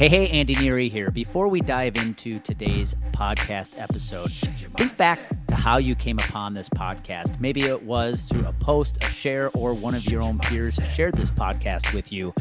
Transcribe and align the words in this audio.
Hey, 0.00 0.08
hey, 0.08 0.28
Andy 0.30 0.54
Neary 0.54 0.90
here. 0.90 1.10
Before 1.10 1.48
we 1.48 1.60
dive 1.60 1.98
into 1.98 2.38
today's 2.38 2.94
podcast 3.12 3.78
episode, 3.78 4.30
think 4.30 4.96
back 4.96 5.18
to 5.48 5.54
how 5.54 5.76
you 5.76 5.94
came 5.94 6.18
upon 6.18 6.54
this 6.54 6.70
podcast. 6.70 7.38
Maybe 7.38 7.64
it 7.64 7.82
was 7.82 8.26
through 8.26 8.46
a 8.46 8.54
post, 8.54 9.04
a 9.04 9.08
share, 9.08 9.50
or 9.50 9.74
one 9.74 9.94
of 9.94 10.10
your 10.10 10.22
own 10.22 10.38
peers 10.38 10.78
shared 10.94 11.18
this 11.18 11.30
podcast 11.30 11.92
with 11.92 12.10
you. 12.10 12.32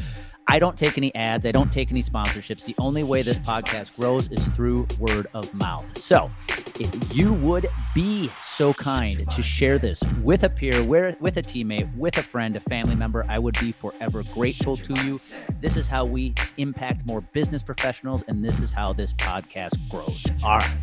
I 0.51 0.57
don't 0.57 0.75
take 0.75 0.97
any 0.97 1.13
ads. 1.13 1.45
I 1.45 1.51
don't 1.51 1.71
take 1.71 1.91
any 1.91 2.01
sponsorships. 2.01 2.65
The 2.65 2.73
only 2.79 3.03
way 3.03 3.21
this 3.21 3.37
podcast 3.37 3.95
grows 3.99 4.31
is 4.31 4.43
through 4.49 4.87
word 4.97 5.27
of 5.35 5.53
mouth. 5.53 5.95
So, 5.95 6.31
if 6.79 7.15
you 7.15 7.33
would 7.33 7.67
be 7.93 8.31
so 8.43 8.73
kind 8.73 9.29
to 9.29 9.43
share 9.43 9.77
this 9.77 10.01
with 10.23 10.43
a 10.43 10.49
peer, 10.49 10.81
with 10.81 11.37
a 11.37 11.43
teammate, 11.43 11.95
with 11.95 12.17
a 12.17 12.23
friend, 12.23 12.55
a 12.55 12.61
family 12.61 12.95
member, 12.95 13.27
I 13.29 13.37
would 13.37 13.59
be 13.59 13.71
forever 13.71 14.23
grateful 14.33 14.75
to 14.75 14.93
you. 15.05 15.19
This 15.61 15.77
is 15.77 15.87
how 15.87 16.05
we 16.05 16.33
impact 16.57 17.05
more 17.05 17.21
business 17.21 17.61
professionals, 17.61 18.23
and 18.27 18.43
this 18.43 18.59
is 18.59 18.73
how 18.73 18.91
this 18.91 19.13
podcast 19.13 19.77
grows. 19.87 20.25
All 20.43 20.57
right, 20.57 20.77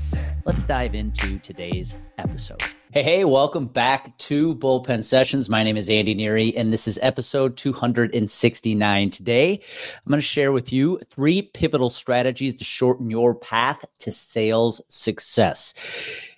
let's 0.44 0.62
dive 0.62 0.94
into 0.94 1.40
today's 1.40 1.96
episode. 2.18 2.62
Hey, 2.96 3.02
hey, 3.02 3.24
welcome 3.26 3.66
back 3.66 4.16
to 4.16 4.54
Bullpen 4.54 5.04
Sessions. 5.04 5.50
My 5.50 5.62
name 5.62 5.76
is 5.76 5.90
Andy 5.90 6.14
Neary, 6.14 6.54
and 6.56 6.72
this 6.72 6.88
is 6.88 6.98
episode 7.02 7.58
269. 7.58 9.10
Today, 9.10 9.52
I'm 9.52 10.10
going 10.10 10.16
to 10.16 10.22
share 10.22 10.50
with 10.50 10.72
you 10.72 10.98
three 11.10 11.42
pivotal 11.42 11.90
strategies 11.90 12.54
to 12.54 12.64
shorten 12.64 13.10
your 13.10 13.34
path 13.34 13.84
to 13.98 14.10
sales 14.10 14.80
success. 14.88 15.74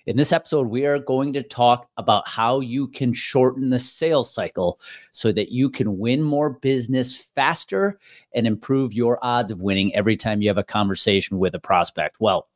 In 0.05 0.17
this 0.17 0.33
episode, 0.33 0.67
we 0.67 0.85
are 0.85 0.99
going 0.99 1.31
to 1.31 1.43
talk 1.43 1.89
about 1.95 2.27
how 2.27 2.59
you 2.59 2.89
can 2.89 3.13
shorten 3.13 3.69
the 3.69 3.79
sales 3.79 4.29
cycle 4.29 4.81
so 5.13 5.31
that 5.31 5.53
you 5.53 5.69
can 5.69 5.97
win 5.97 6.21
more 6.21 6.49
business 6.49 7.15
faster 7.15 7.97
and 8.35 8.45
improve 8.45 8.91
your 8.91 9.17
odds 9.21 9.53
of 9.53 9.61
winning 9.61 9.95
every 9.95 10.17
time 10.17 10.41
you 10.41 10.49
have 10.49 10.57
a 10.57 10.63
conversation 10.63 11.39
with 11.39 11.55
a 11.55 11.59
prospect. 11.59 12.17
Well, 12.19 12.49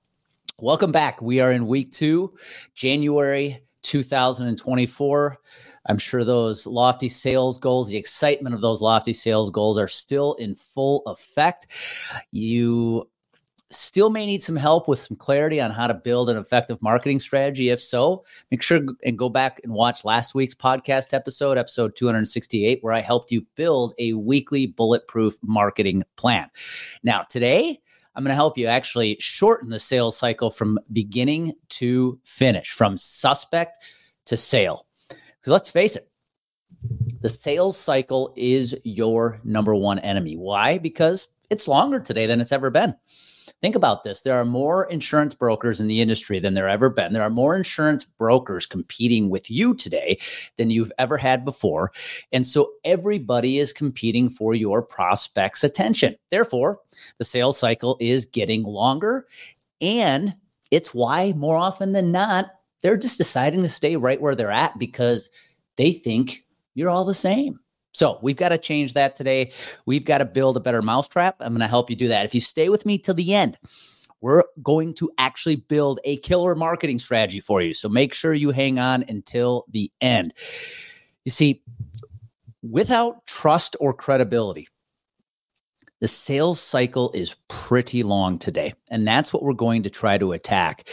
welcome 0.59 0.91
back. 0.91 1.21
We 1.21 1.39
are 1.39 1.53
in 1.53 1.67
week 1.67 1.89
two, 1.93 2.33
January 2.75 3.61
2024. 3.83 5.37
I'm 5.85 5.97
sure 5.97 6.23
those 6.23 6.65
lofty 6.65 7.09
sales 7.09 7.59
goals, 7.59 7.89
the 7.89 7.97
excitement 7.97 8.55
of 8.55 8.61
those 8.61 8.81
lofty 8.81 9.13
sales 9.13 9.49
goals 9.49 9.77
are 9.77 9.87
still 9.87 10.33
in 10.35 10.55
full 10.55 11.03
effect. 11.05 11.67
You 12.31 13.09
still 13.69 14.09
may 14.09 14.25
need 14.25 14.43
some 14.43 14.55
help 14.55 14.87
with 14.87 14.99
some 14.99 15.17
clarity 15.17 15.59
on 15.59 15.71
how 15.71 15.87
to 15.87 15.93
build 15.93 16.29
an 16.29 16.37
effective 16.37 16.81
marketing 16.81 17.19
strategy. 17.19 17.69
If 17.69 17.81
so, 17.81 18.23
make 18.51 18.61
sure 18.61 18.81
and 19.03 19.17
go 19.17 19.29
back 19.29 19.59
and 19.63 19.73
watch 19.73 20.05
last 20.05 20.35
week's 20.35 20.55
podcast 20.55 21.13
episode, 21.13 21.57
episode 21.57 21.95
268, 21.95 22.79
where 22.81 22.93
I 22.93 23.01
helped 23.01 23.31
you 23.31 23.45
build 23.55 23.93
a 23.99 24.13
weekly 24.13 24.67
bulletproof 24.67 25.35
marketing 25.41 26.03
plan. 26.15 26.49
Now, 27.03 27.21
today, 27.21 27.81
I'm 28.15 28.23
going 28.23 28.29
to 28.31 28.35
help 28.35 28.57
you 28.57 28.67
actually 28.67 29.17
shorten 29.19 29.69
the 29.69 29.79
sales 29.79 30.17
cycle 30.17 30.51
from 30.51 30.79
beginning 30.91 31.53
to 31.69 32.19
finish, 32.23 32.69
from 32.69 32.97
suspect 32.97 33.79
to 34.25 34.37
sale. 34.37 34.85
Because 35.09 35.51
let's 35.51 35.69
face 35.69 35.95
it, 35.95 36.09
the 37.21 37.29
sales 37.29 37.77
cycle 37.77 38.33
is 38.35 38.75
your 38.83 39.39
number 39.43 39.73
one 39.73 39.99
enemy. 39.99 40.35
Why? 40.35 40.77
Because 40.77 41.29
it's 41.49 41.67
longer 41.67 41.99
today 41.99 42.27
than 42.27 42.41
it's 42.41 42.51
ever 42.51 42.69
been. 42.69 42.95
Think 43.63 43.75
about 43.75 44.03
this. 44.03 44.23
There 44.23 44.33
are 44.33 44.43
more 44.43 44.83
insurance 44.87 45.33
brokers 45.33 45.79
in 45.79 45.87
the 45.87 46.01
industry 46.01 46.37
than 46.37 46.53
there 46.53 46.67
ever 46.67 46.89
been. 46.89 47.13
There 47.13 47.21
are 47.21 47.29
more 47.29 47.55
insurance 47.55 48.03
brokers 48.03 48.65
competing 48.65 49.29
with 49.29 49.49
you 49.49 49.73
today 49.73 50.19
than 50.57 50.69
you've 50.69 50.91
ever 50.97 51.15
had 51.15 51.45
before. 51.45 51.93
And 52.33 52.45
so 52.45 52.73
everybody 52.83 53.59
is 53.59 53.71
competing 53.71 54.29
for 54.29 54.53
your 54.53 54.81
prospects' 54.81 55.63
attention. 55.63 56.17
Therefore, 56.29 56.81
the 57.19 57.23
sales 57.23 57.57
cycle 57.57 57.95
is 58.01 58.25
getting 58.25 58.63
longer. 58.63 59.27
And 59.79 60.35
it's 60.69 60.93
why 60.93 61.31
more 61.37 61.55
often 61.55 61.93
than 61.93 62.11
not, 62.11 62.47
they're 62.81 62.97
just 62.97 63.17
deciding 63.17 63.61
to 63.61 63.69
stay 63.69 63.95
right 63.95 64.19
where 64.19 64.35
they're 64.35 64.51
at 64.51 64.77
because 64.77 65.29
they 65.77 65.93
think 65.93 66.43
you're 66.75 66.89
all 66.89 67.05
the 67.05 67.13
same. 67.13 67.61
So 67.93 68.19
we've 68.21 68.35
got 68.35 68.49
to 68.49 68.57
change 68.57 68.93
that 68.93 69.15
today. 69.15 69.51
We've 69.85 70.05
got 70.05 70.17
to 70.17 70.25
build 70.25 70.57
a 70.57 70.59
better 70.59 70.81
mousetrap. 70.81 71.37
I'm 71.39 71.53
going 71.53 71.61
to 71.61 71.67
help 71.67 71.89
you 71.89 71.95
do 71.95 72.07
that. 72.09 72.25
If 72.25 72.35
you 72.35 72.41
stay 72.41 72.69
with 72.69 72.85
me 72.85 72.97
till 72.97 73.13
the 73.13 73.33
end, 73.33 73.57
we're 74.21 74.43
going 74.61 74.93
to 74.95 75.11
actually 75.17 75.57
build 75.57 75.99
a 76.03 76.17
killer 76.17 76.55
marketing 76.55 76.97
strategy 76.97 77.39
for 77.39 77.61
you. 77.61 77.73
So 77.73 77.89
make 77.89 78.13
sure 78.13 78.33
you 78.33 78.51
hang 78.51 78.79
on 78.79 79.03
until 79.07 79.65
the 79.69 79.91
end. 80.01 80.33
You 81.25 81.31
see, 81.31 81.61
without 82.61 83.25
trust 83.25 83.75
or 83.79 83.93
credibility, 83.93 84.67
the 85.99 86.07
sales 86.07 86.59
cycle 86.59 87.11
is 87.13 87.35
pretty 87.47 88.03
long 88.03 88.39
today. 88.39 88.73
And 88.89 89.07
that's 89.07 89.31
what 89.33 89.43
we're 89.43 89.53
going 89.53 89.83
to 89.83 89.89
try 89.89 90.17
to 90.17 90.31
attack. 90.31 90.89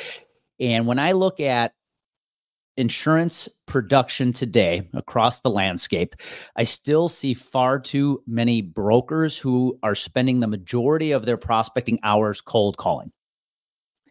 And 0.59 0.87
when 0.87 0.99
I 0.99 1.13
look 1.13 1.41
at 1.41 1.73
insurance 2.81 3.49
production 3.67 4.33
today 4.33 4.89
across 4.95 5.41
the 5.41 5.51
landscape, 5.51 6.17
I 6.57 6.65
still 6.65 7.09
see 7.09 7.35
far 7.35 7.79
too 7.79 8.23
many 8.27 8.63
brokers 8.63 9.39
who 9.39 9.79
are 9.83 9.95
spending 9.95 10.41
the 10.41 10.47
majority 10.47 11.13
of 11.13 11.27
their 11.27 11.37
prospecting 11.37 11.99
hours 12.03 12.41
cold 12.41 12.79
calling. 12.79 13.13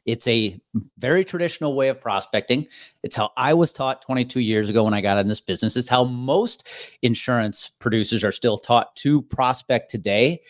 It's 0.05 0.27
a 0.27 0.59
very 0.97 1.25
traditional 1.25 1.75
way 1.75 1.89
of 1.89 1.99
prospecting. 1.99 2.67
It's 3.03 3.15
how 3.15 3.31
I 3.37 3.53
was 3.53 3.73
taught 3.73 4.01
22 4.01 4.39
years 4.39 4.69
ago 4.69 4.83
when 4.83 4.93
I 4.93 5.01
got 5.01 5.17
in 5.17 5.27
this 5.27 5.41
business. 5.41 5.75
It's 5.75 5.89
how 5.89 6.03
most 6.03 6.67
insurance 7.01 7.69
producers 7.79 8.23
are 8.23 8.31
still 8.31 8.57
taught 8.57 8.95
to 8.97 9.21
prospect 9.23 9.91
today. 9.91 10.41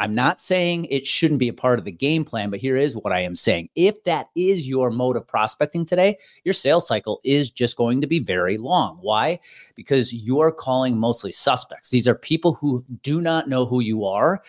I'm 0.00 0.14
not 0.14 0.40
saying 0.40 0.86
it 0.86 1.06
shouldn't 1.06 1.40
be 1.40 1.48
a 1.48 1.52
part 1.52 1.78
of 1.78 1.84
the 1.84 1.92
game 1.92 2.24
plan, 2.24 2.48
but 2.48 2.58
here 2.58 2.74
is 2.74 2.96
what 2.96 3.12
I 3.12 3.20
am 3.20 3.36
saying. 3.36 3.68
If 3.74 4.02
that 4.04 4.30
is 4.34 4.66
your 4.66 4.90
mode 4.90 5.14
of 5.14 5.28
prospecting 5.28 5.84
today, 5.84 6.16
your 6.42 6.54
sales 6.54 6.88
cycle 6.88 7.20
is 7.22 7.50
just 7.50 7.76
going 7.76 8.00
to 8.00 8.06
be 8.06 8.18
very 8.18 8.56
long. 8.56 8.96
Why? 9.02 9.38
Because 9.74 10.10
you 10.10 10.40
are 10.40 10.50
calling 10.50 10.96
mostly 10.96 11.32
suspects. 11.32 11.90
These 11.90 12.08
are 12.08 12.14
people 12.14 12.54
who 12.54 12.82
do 13.02 13.20
not 13.20 13.46
know 13.46 13.66
who 13.66 13.80
you 13.80 14.06
are, 14.06 14.42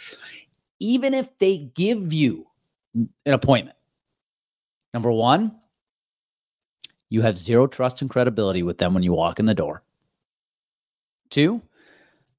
even 0.79 1.13
if 1.13 1.38
they 1.40 1.69
give 1.75 2.13
you 2.13 2.45
an 2.94 3.09
appointment. 3.34 3.75
Number 4.94 5.11
one, 5.11 5.53
you 7.09 7.22
have 7.23 7.38
zero 7.38 7.67
trust 7.67 8.01
and 8.01 8.09
credibility 8.09 8.63
with 8.63 8.78
them 8.78 8.94
when 8.94 9.03
you 9.03 9.11
walk 9.11 9.38
in 9.38 9.47
the 9.47 9.53
door. 9.53 9.84
Two, 11.29 11.61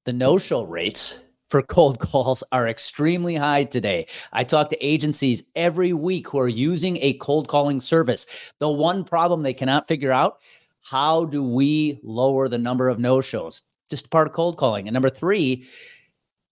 the 0.05 0.13
no 0.13 0.39
show 0.39 0.63
rates 0.63 1.19
for 1.53 1.61
cold 1.61 1.99
calls 2.11 2.43
are 2.51 2.67
extremely 2.67 3.35
high 3.35 3.63
today. 3.63 4.07
I 4.31 4.43
talk 4.43 4.71
to 4.71 4.85
agencies 4.85 5.43
every 5.55 5.93
week 5.93 6.27
who 6.27 6.39
are 6.39 6.47
using 6.47 6.97
a 6.97 7.13
cold 7.19 7.47
calling 7.47 7.79
service. 7.79 8.25
The 8.57 8.67
one 8.67 9.03
problem 9.03 9.43
they 9.43 9.53
cannot 9.53 9.87
figure 9.87 10.11
out 10.11 10.39
how 10.81 11.25
do 11.25 11.43
we 11.43 11.99
lower 12.01 12.49
the 12.49 12.57
number 12.57 12.89
of 12.89 12.97
no 12.97 13.21
shows? 13.21 13.61
Just 13.91 14.09
part 14.09 14.25
of 14.25 14.33
cold 14.33 14.57
calling. 14.57 14.87
And 14.87 14.95
number 14.95 15.11
three, 15.11 15.67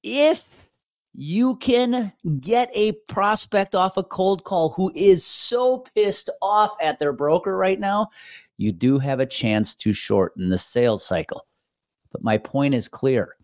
if 0.04 0.70
you 1.16 1.56
can 1.56 2.14
get 2.40 2.70
a 2.76 2.92
prospect 3.08 3.74
off 3.74 3.98
a 3.98 4.04
cold 4.04 4.44
call 4.44 4.70
who 4.70 4.92
is 4.96 5.26
so 5.26 5.80
pissed 5.96 6.30
off 6.44 6.76
at 6.80 7.00
their 7.00 7.12
broker 7.12 7.58
right 7.58 7.80
now, 7.80 8.08
you 8.60 8.72
do 8.72 9.00
have 9.00 9.20
a 9.20 9.26
chance 9.26 9.74
to 9.78 9.94
shorten 9.94 10.50
the 10.50 10.60
sales 10.60 11.04
cycle. 11.04 11.48
But 12.12 12.24
my 12.24 12.38
point 12.38 12.76
is 12.76 12.88
clear 12.88 13.36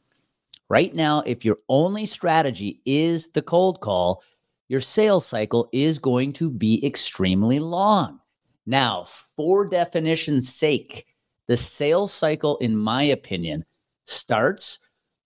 Right 0.69 0.93
now, 0.93 1.23
if 1.25 1.45
your 1.45 1.59
only 1.69 2.05
strategy 2.05 2.81
is 2.85 3.29
the 3.29 3.41
cold 3.41 3.79
call, 3.79 4.23
your 4.67 4.81
sales 4.81 5.25
cycle 5.25 5.69
is 5.71 5.97
going 5.97 6.33
to 6.33 6.49
be 6.49 6.85
extremely 6.85 7.59
long. 7.59 8.19
Now, 8.65 9.03
for 9.03 9.65
definition's 9.65 10.53
sake, 10.53 11.05
the 11.47 11.55
sales 11.55 12.11
cycle, 12.11 12.57
in 12.57 12.75
my 12.75 13.03
opinion, 13.03 13.63
starts 14.03 14.79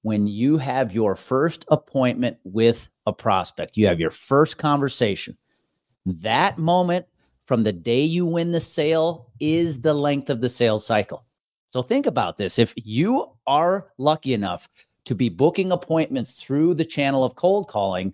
when 0.03 0.27
you 0.27 0.57
have 0.57 0.93
your 0.93 1.15
first 1.15 1.65
appointment 1.69 2.37
with 2.43 2.89
a 3.07 3.13
prospect. 3.13 3.77
You 3.77 3.87
have 3.87 3.99
your 3.99 4.11
first 4.11 4.59
conversation. 4.59 5.37
That 6.05 6.59
moment 6.59 7.07
from 7.45 7.63
the 7.63 7.73
day 7.73 8.03
you 8.03 8.25
win 8.27 8.51
the 8.51 8.59
sale 8.59 9.31
is 9.39 9.81
the 9.81 9.93
length 9.93 10.29
of 10.29 10.41
the 10.41 10.49
sales 10.49 10.85
cycle. 10.85 11.25
So 11.69 11.81
think 11.81 12.05
about 12.05 12.37
this. 12.37 12.59
If 12.59 12.73
you 12.77 13.31
are 13.47 13.91
lucky 13.97 14.33
enough 14.33 14.69
to 15.05 15.15
be 15.15 15.29
booking 15.29 15.71
appointments 15.71 16.41
through 16.41 16.75
the 16.75 16.85
channel 16.85 17.23
of 17.23 17.35
cold 17.35 17.67
calling. 17.67 18.13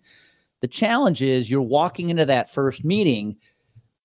The 0.61 0.67
challenge 0.67 1.21
is 1.21 1.51
you're 1.51 1.61
walking 1.61 2.09
into 2.09 2.25
that 2.25 2.53
first 2.53 2.83
meeting 2.83 3.37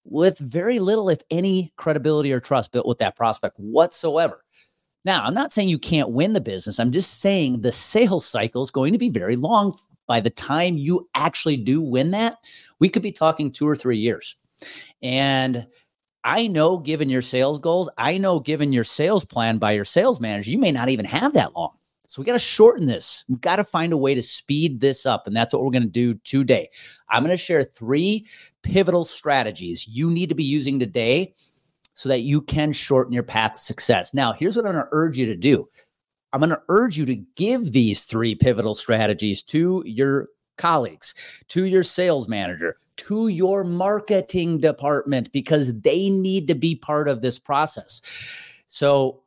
with 0.05 0.38
very 0.38 0.79
little, 0.79 1.08
if 1.08 1.20
any, 1.31 1.73
credibility 1.76 2.32
or 2.32 2.40
trust 2.40 2.73
built 2.73 2.87
with 2.87 2.99
that 2.99 3.17
prospect 3.17 3.56
whatsoever. 3.58 4.44
Now, 5.05 5.25
I'm 5.25 5.34
not 5.34 5.52
saying 5.52 5.69
you 5.69 5.79
can't 5.79 6.11
win 6.11 6.32
the 6.32 6.40
business. 6.40 6.79
I'm 6.79 6.93
just 6.93 7.20
saying 7.20 7.61
the 7.61 7.73
sales 7.73 8.26
cycle 8.26 8.62
is 8.62 8.70
going 8.70 8.93
to 8.93 8.99
be 8.99 9.08
very 9.08 9.37
long. 9.37 9.75
By 10.06 10.20
the 10.20 10.31
time 10.31 10.76
you 10.76 11.08
actually 11.14 11.56
do 11.56 11.81
win 11.81 12.11
that, 12.12 12.38
we 12.79 12.88
could 12.88 13.02
be 13.02 13.12
talking 13.12 13.50
two 13.50 13.67
or 13.67 13.76
three 13.76 13.96
years. 13.96 14.37
And 15.02 15.67
I 16.25 16.46
know, 16.46 16.79
given 16.79 17.11
your 17.11 17.23
sales 17.23 17.58
goals, 17.58 17.88
I 17.99 18.19
know, 18.19 18.38
given 18.38 18.73
your 18.73 18.84
sales 18.84 19.25
plan 19.25 19.58
by 19.58 19.73
your 19.73 19.84
sales 19.84 20.20
manager, 20.20 20.50
you 20.50 20.58
may 20.58 20.70
not 20.70 20.88
even 20.88 21.05
have 21.06 21.32
that 21.32 21.56
long. 21.56 21.73
So 22.12 22.20
we 22.20 22.26
got 22.26 22.35
to 22.35 22.38
shorten 22.38 22.85
this. 22.85 23.25
We've 23.26 23.41
got 23.41 23.56
to 23.56 23.64
find 23.64 23.91
a 23.91 23.97
way 23.97 24.14
to 24.14 24.23
speed 24.23 24.81
this 24.81 25.06
up. 25.06 25.26
And 25.26 25.35
that's 25.35 25.55
what 25.55 25.64
we're 25.64 25.70
going 25.70 25.85
to 25.85 25.88
do 25.88 26.12
today. 26.25 26.69
I'm 27.09 27.23
going 27.23 27.31
to 27.31 27.43
share 27.43 27.64
three 27.64 28.26
pivotal 28.61 29.06
strategies 29.06 29.88
you 29.88 30.11
need 30.11 30.29
to 30.29 30.35
be 30.35 30.44
using 30.44 30.79
today 30.79 31.32
so 31.94 32.11
that 32.11 32.20
you 32.20 32.43
can 32.43 32.75
shorten 32.75 33.14
your 33.14 33.23
path 33.23 33.55
to 33.55 33.61
success. 33.61 34.12
Now, 34.12 34.35
here's 34.35 34.56
what 34.56 34.67
I'm 34.67 34.73
going 34.73 34.85
to 34.85 34.91
urge 34.93 35.17
you 35.17 35.25
to 35.25 35.35
do 35.35 35.67
I'm 36.35 36.41
going 36.41 36.50
to 36.50 36.61
urge 36.69 36.99
you 36.99 37.06
to 37.06 37.17
give 37.35 37.73
these 37.73 38.05
three 38.05 38.35
pivotal 38.35 38.75
strategies 38.75 39.43
to 39.44 39.82
your 39.87 40.29
colleagues, 40.58 41.15
to 41.49 41.65
your 41.65 41.82
sales 41.82 42.29
manager, 42.29 42.76
to 42.99 43.29
your 43.29 43.65
marketing 43.65 44.58
department, 44.58 45.32
because 45.32 45.73
they 45.81 46.11
need 46.11 46.47
to 46.49 46.55
be 46.55 46.76
part 46.76 47.08
of 47.08 47.23
this 47.23 47.38
process. 47.38 48.03
So 48.67 49.21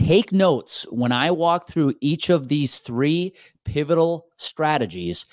take 0.00 0.32
notes 0.32 0.86
when 0.90 1.12
I 1.12 1.30
walk 1.30 1.68
through 1.68 1.94
each 2.00 2.30
of 2.30 2.48
these 2.48 2.78
three 2.78 3.34
pivotal 3.64 4.26
strategies 4.38 5.26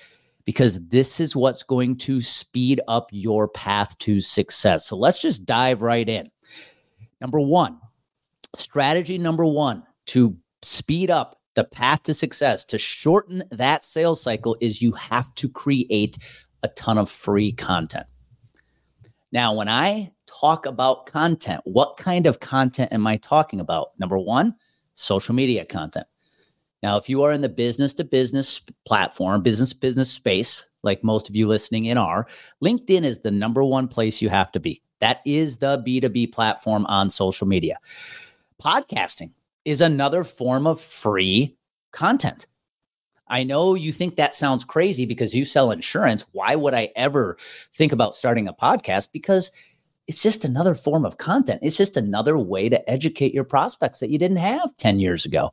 because 0.45 0.85
this 0.89 1.19
is 1.21 1.35
what's 1.35 1.63
going 1.63 1.97
to 1.97 2.21
speed 2.21 2.81
up 2.87 3.09
your 3.11 3.47
path 3.47 3.97
to 3.99 4.19
success. 4.19 4.85
So 4.85 4.97
let's 4.97 5.21
just 5.21 5.45
dive 5.45 5.81
right 5.81 6.07
in. 6.07 6.29
Number 7.21 7.39
one, 7.39 7.79
strategy 8.55 9.17
number 9.17 9.45
one 9.45 9.83
to 10.07 10.37
speed 10.61 11.09
up 11.09 11.37
the 11.55 11.63
path 11.63 12.03
to 12.03 12.13
success, 12.13 12.65
to 12.65 12.77
shorten 12.77 13.43
that 13.51 13.83
sales 13.83 14.21
cycle, 14.21 14.57
is 14.61 14.81
you 14.81 14.91
have 14.91 15.33
to 15.35 15.49
create 15.49 16.17
a 16.61 16.67
ton 16.69 16.97
of 16.97 17.09
free 17.09 17.51
content. 17.51 18.05
Now, 19.31 19.53
when 19.53 19.67
I 19.67 20.11
talk 20.25 20.65
about 20.65 21.05
content, 21.05 21.61
what 21.65 21.97
kind 21.97 22.25
of 22.25 22.39
content 22.39 22.93
am 22.93 23.05
I 23.07 23.17
talking 23.17 23.59
about? 23.59 23.89
Number 23.99 24.17
one, 24.17 24.55
social 24.93 25.35
media 25.35 25.65
content. 25.65 26.07
Now, 26.83 26.97
if 26.97 27.09
you 27.09 27.23
are 27.23 27.33
in 27.33 27.41
the 27.41 27.49
business 27.49 27.93
to 27.95 28.03
business 28.03 28.61
platform, 28.85 29.41
business 29.41 29.73
business 29.73 30.11
space, 30.11 30.65
like 30.83 31.03
most 31.03 31.27
of 31.27 31.35
you 31.35 31.47
listening 31.47 31.85
in 31.85 31.97
are, 31.97 32.27
LinkedIn 32.63 33.03
is 33.03 33.19
the 33.19 33.31
number 33.31 33.63
one 33.63 33.87
place 33.87 34.21
you 34.21 34.29
have 34.29 34.51
to 34.51 34.59
be. 34.59 34.81
That 34.99 35.21
is 35.25 35.57
the 35.57 35.83
B2B 35.85 36.31
platform 36.31 36.85
on 36.85 37.09
social 37.09 37.47
media. 37.47 37.77
Podcasting 38.61 39.33
is 39.65 39.81
another 39.81 40.23
form 40.23 40.65
of 40.65 40.79
free 40.79 41.55
content. 41.91 42.47
I 43.29 43.43
know 43.43 43.75
you 43.75 43.91
think 43.91 44.15
that 44.15 44.35
sounds 44.35 44.63
crazy 44.63 45.05
because 45.05 45.35
you 45.35 45.45
sell 45.45 45.71
insurance. 45.71 46.25
Why 46.31 46.55
would 46.55 46.73
I 46.73 46.91
ever 46.95 47.37
think 47.73 47.91
about 47.91 48.15
starting 48.15 48.47
a 48.47 48.53
podcast? 48.53 49.09
Because 49.11 49.51
it's 50.07 50.23
just 50.23 50.45
another 50.45 50.73
form 50.73 51.05
of 51.05 51.17
content. 51.17 51.59
It's 51.61 51.75
just 51.75 51.97
another 51.97 52.37
way 52.37 52.69
to 52.69 52.89
educate 52.89 53.33
your 53.33 53.43
prospects 53.43 53.99
that 53.99 54.09
you 54.09 54.17
didn't 54.17 54.37
have 54.37 54.73
10 54.77 54.99
years 54.99 55.25
ago. 55.25 55.51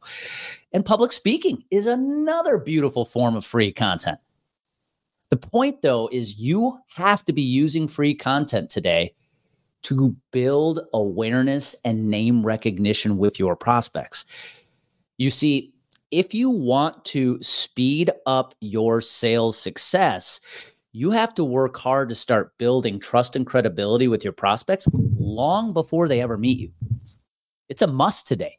And 0.72 0.84
public 0.84 1.12
speaking 1.12 1.64
is 1.70 1.86
another 1.86 2.58
beautiful 2.58 3.04
form 3.04 3.34
of 3.36 3.44
free 3.44 3.72
content. 3.72 4.18
The 5.30 5.36
point, 5.36 5.82
though, 5.82 6.08
is 6.12 6.38
you 6.38 6.78
have 6.94 7.24
to 7.24 7.32
be 7.32 7.42
using 7.42 7.88
free 7.88 8.14
content 8.14 8.70
today 8.70 9.14
to 9.82 10.16
build 10.30 10.80
awareness 10.92 11.74
and 11.84 12.08
name 12.08 12.46
recognition 12.46 13.18
with 13.18 13.38
your 13.38 13.56
prospects. 13.56 14.24
You 15.18 15.30
see, 15.30 15.73
if 16.14 16.32
you 16.32 16.48
want 16.48 17.04
to 17.06 17.42
speed 17.42 18.08
up 18.24 18.54
your 18.60 19.00
sales 19.00 19.58
success, 19.58 20.40
you 20.92 21.10
have 21.10 21.34
to 21.34 21.42
work 21.42 21.76
hard 21.76 22.08
to 22.08 22.14
start 22.14 22.56
building 22.56 23.00
trust 23.00 23.34
and 23.34 23.44
credibility 23.44 24.06
with 24.06 24.22
your 24.22 24.32
prospects 24.32 24.86
long 24.92 25.72
before 25.72 26.06
they 26.06 26.20
ever 26.20 26.38
meet 26.38 26.58
you. 26.58 26.70
It's 27.68 27.82
a 27.82 27.88
must 27.88 28.28
today. 28.28 28.56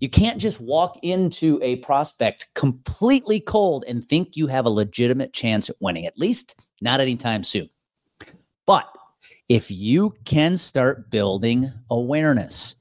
You 0.00 0.08
can't 0.08 0.40
just 0.40 0.60
walk 0.60 0.98
into 1.02 1.60
a 1.62 1.76
prospect 1.76 2.48
completely 2.56 3.38
cold 3.38 3.84
and 3.86 4.04
think 4.04 4.36
you 4.36 4.48
have 4.48 4.66
a 4.66 4.70
legitimate 4.70 5.32
chance 5.32 5.70
at 5.70 5.76
winning, 5.78 6.06
at 6.06 6.18
least 6.18 6.60
not 6.80 6.98
anytime 6.98 7.44
soon. 7.44 7.70
But 8.66 8.88
if 9.48 9.70
you 9.70 10.12
can 10.24 10.56
start 10.56 11.08
building 11.08 11.70
awareness 11.88 12.74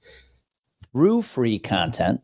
through 0.91 1.21
free 1.21 1.59
content, 1.59 2.21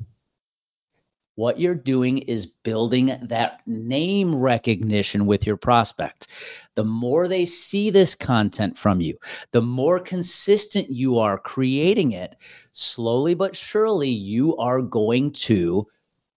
what 1.37 1.59
you're 1.59 1.75
doing 1.75 2.17
is 2.17 2.47
building 2.47 3.15
that 3.21 3.61
name 3.67 4.33
recognition 4.33 5.27
with 5.27 5.45
your 5.45 5.55
prospect. 5.55 6.29
The 6.73 6.83
more 6.83 7.27
they 7.27 7.45
see 7.45 7.91
this 7.91 8.15
content 8.15 8.75
from 8.75 9.01
you, 9.01 9.15
the 9.51 9.61
more 9.61 9.99
consistent 9.99 10.89
you 10.89 11.19
are 11.19 11.37
creating 11.37 12.13
it, 12.13 12.37
slowly 12.71 13.35
but 13.35 13.55
surely, 13.55 14.09
you 14.09 14.57
are 14.57 14.81
going 14.81 15.31
to 15.33 15.85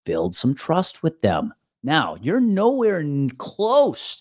build 0.05 0.35
some 0.35 0.55
trust 0.55 1.03
with 1.03 1.19
them. 1.23 1.55
Now, 1.83 2.19
you're 2.21 2.39
nowhere 2.39 3.03
close 3.39 4.21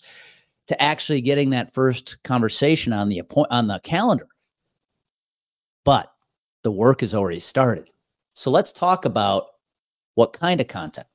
to 0.68 0.82
actually 0.82 1.20
getting 1.20 1.50
that 1.50 1.74
first 1.74 2.22
conversation 2.22 2.94
on 2.94 3.10
the 3.10 3.18
appoint 3.18 3.48
on 3.50 3.66
the 3.66 3.80
calendar. 3.80 4.28
But 5.84 6.10
the 6.62 6.72
work 6.72 7.02
has 7.02 7.14
already 7.14 7.40
started. 7.40 7.90
So 8.32 8.50
let's 8.50 8.72
talk 8.72 9.04
about 9.04 9.44
what 10.14 10.32
kind 10.32 10.60
of 10.60 10.68
content. 10.68 11.06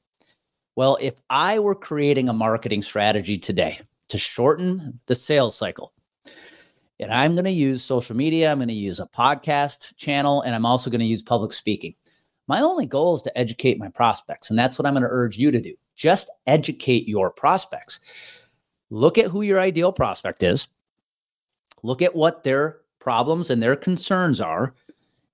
Well, 0.75 0.97
if 0.99 1.13
I 1.29 1.59
were 1.59 1.75
creating 1.75 2.29
a 2.29 2.33
marketing 2.33 2.81
strategy 2.81 3.37
today 3.37 3.79
to 4.09 4.17
shorten 4.17 4.99
the 5.05 5.15
sales 5.15 5.55
cycle, 5.55 5.93
and 6.99 7.13
I'm 7.13 7.35
going 7.35 7.45
to 7.45 7.51
use 7.51 7.83
social 7.83 8.15
media, 8.15 8.51
I'm 8.51 8.57
going 8.57 8.67
to 8.67 8.73
use 8.73 8.99
a 8.99 9.07
podcast 9.07 9.95
channel, 9.97 10.41
and 10.41 10.55
I'm 10.55 10.65
also 10.65 10.89
going 10.89 10.99
to 11.01 11.05
use 11.05 11.21
public 11.21 11.53
speaking. 11.53 11.95
My 12.47 12.61
only 12.61 12.85
goal 12.85 13.15
is 13.15 13.21
to 13.23 13.37
educate 13.37 13.79
my 13.79 13.89
prospects, 13.89 14.49
and 14.49 14.59
that's 14.59 14.77
what 14.77 14.85
I'm 14.85 14.93
going 14.93 15.03
to 15.03 15.09
urge 15.09 15.37
you 15.37 15.51
to 15.51 15.61
do. 15.61 15.75
Just 15.95 16.29
educate 16.45 17.07
your 17.07 17.31
prospects 17.31 17.99
look 18.89 19.17
at 19.17 19.27
who 19.27 19.41
your 19.41 19.59
ideal 19.59 19.91
prospect 19.91 20.43
is, 20.43 20.67
look 21.83 22.01
at 22.01 22.15
what 22.15 22.43
their 22.43 22.81
problems 22.99 23.49
and 23.49 23.61
their 23.61 23.75
concerns 23.75 24.39
are, 24.41 24.73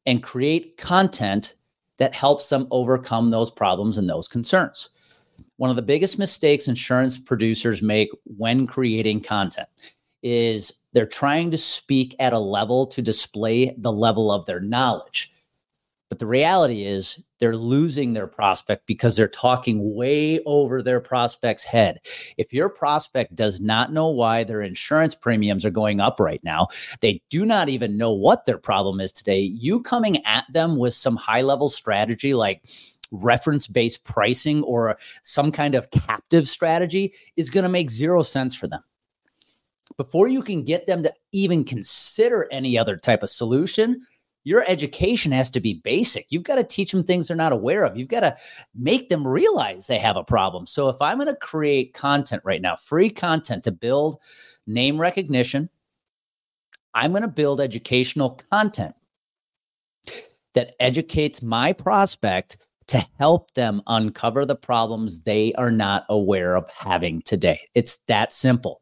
and 0.06 0.24
create 0.24 0.78
content 0.78 1.56
that 2.02 2.16
helps 2.16 2.50
them 2.50 2.68
overcome 2.72 3.30
those 3.30 3.52
problems 3.52 4.00
and 4.00 4.10
those 4.10 4.28
concerns. 4.28 4.90
One 5.58 5.70
of 5.70 5.76
the 5.76 5.84
biggest 5.84 6.18
mistakes 6.18 6.68
insurance 6.68 7.20
producers 7.20 7.84
make 7.84 8.10
when 8.26 8.66
creating 8.66 9.22
content 9.22 9.68
is 10.24 10.74
they're 10.94 11.06
trying 11.06 11.52
to 11.52 11.60
speak 11.60 12.16
at 12.18 12.34
a 12.34 12.40
level 12.40 12.88
to 12.88 13.04
display 13.04 13.76
the 13.78 13.92
level 13.92 14.32
of 14.32 14.48
their 14.48 14.60
knowledge. 14.60 15.32
But 16.12 16.20
the 16.20 16.28
reality 16.28 16.84
is 16.84 17.24
they're 17.40 17.56
losing 17.56 18.12
their 18.12 18.28
prospect 18.28 18.86
because 18.86 19.16
they're 19.16 19.30
talking 19.30 19.96
way 19.96 20.42
over 20.46 20.82
their 20.82 21.00
prospect's 21.00 21.64
head. 21.64 22.02
If 22.38 22.52
your 22.52 22.68
prospect 22.68 23.34
does 23.34 23.62
not 23.62 23.94
know 23.94 24.10
why 24.10 24.44
their 24.44 24.60
insurance 24.60 25.16
premiums 25.16 25.64
are 25.64 25.70
going 25.70 26.02
up 26.02 26.20
right 26.20 26.44
now, 26.44 26.68
they 27.00 27.22
do 27.30 27.46
not 27.46 27.70
even 27.70 27.96
know 27.96 28.12
what 28.12 28.44
their 28.44 28.58
problem 28.58 29.00
is 29.00 29.14
today. 29.14 29.40
You 29.40 29.82
coming 29.82 30.18
at 30.26 30.44
them 30.52 30.76
with 30.76 30.94
some 30.94 31.16
high 31.16 31.44
level 31.44 31.70
strategy 31.70 32.34
like, 32.34 32.62
reference 33.14 33.68
based 33.68 34.04
pricing 34.04 34.64
or 34.64 34.98
some 35.22 35.50
kind 35.50 35.76
of 35.76 35.92
captive 35.92 36.46
strategy 36.46 37.14
is 37.38 37.50
going 37.50 37.64
to 37.64 37.70
make 37.70 37.90
zero 37.90 38.22
sense 38.22 38.54
for 38.54 38.68
them. 38.68 38.84
Before 39.98 40.28
you 40.28 40.42
can 40.42 40.64
get 40.64 40.88
them 40.88 41.04
to 41.04 41.14
even 41.32 41.64
consider 41.64 42.48
any 42.52 42.78
other 42.78 42.98
type 42.98 43.24
of 43.24 43.30
solution, 43.30 44.06
your 44.44 44.64
education 44.68 45.32
has 45.32 45.50
to 45.52 45.60
be 45.60 45.82
basic. 45.84 46.26
You've 46.30 46.44
got 46.44 46.56
to 46.56 46.64
teach 46.64 46.92
them 46.92 47.04
things 47.04 47.28
they're 47.28 47.38
not 47.38 47.54
aware 47.54 47.84
of. 47.84 47.96
You've 47.98 48.08
got 48.08 48.22
to 48.22 48.36
make 48.76 49.10
them 49.10 49.28
realize 49.28 49.88
they 49.88 50.00
have 50.00 50.18
a 50.18 50.24
problem. 50.24 50.66
So 50.66 50.90
if 50.90 51.02
I'm 51.02 51.18
going 51.18 51.28
to 51.28 51.36
create 51.36 51.94
content 51.94 52.42
right 52.44 52.62
now, 52.62 52.76
free 52.76 53.10
content 53.10 53.64
to 53.66 53.72
build 53.72 54.18
name 54.66 55.00
recognition, 55.00 55.70
I'm 56.94 57.12
going 57.12 57.22
to 57.22 57.28
build 57.28 57.62
educational 57.62 58.40
content 58.52 58.96
that 60.54 60.76
educates 60.80 61.42
my 61.42 61.72
prospect 61.72 62.58
to 62.88 63.06
help 63.20 63.54
them 63.54 63.82
uncover 63.88 64.46
the 64.46 64.56
problems 64.56 65.24
they 65.24 65.54
are 65.54 65.72
not 65.72 66.06
aware 66.10 66.56
of 66.56 66.70
having 66.70 67.22
today. 67.22 67.60
It's 67.74 67.98
that 68.08 68.34
simple. 68.34 68.81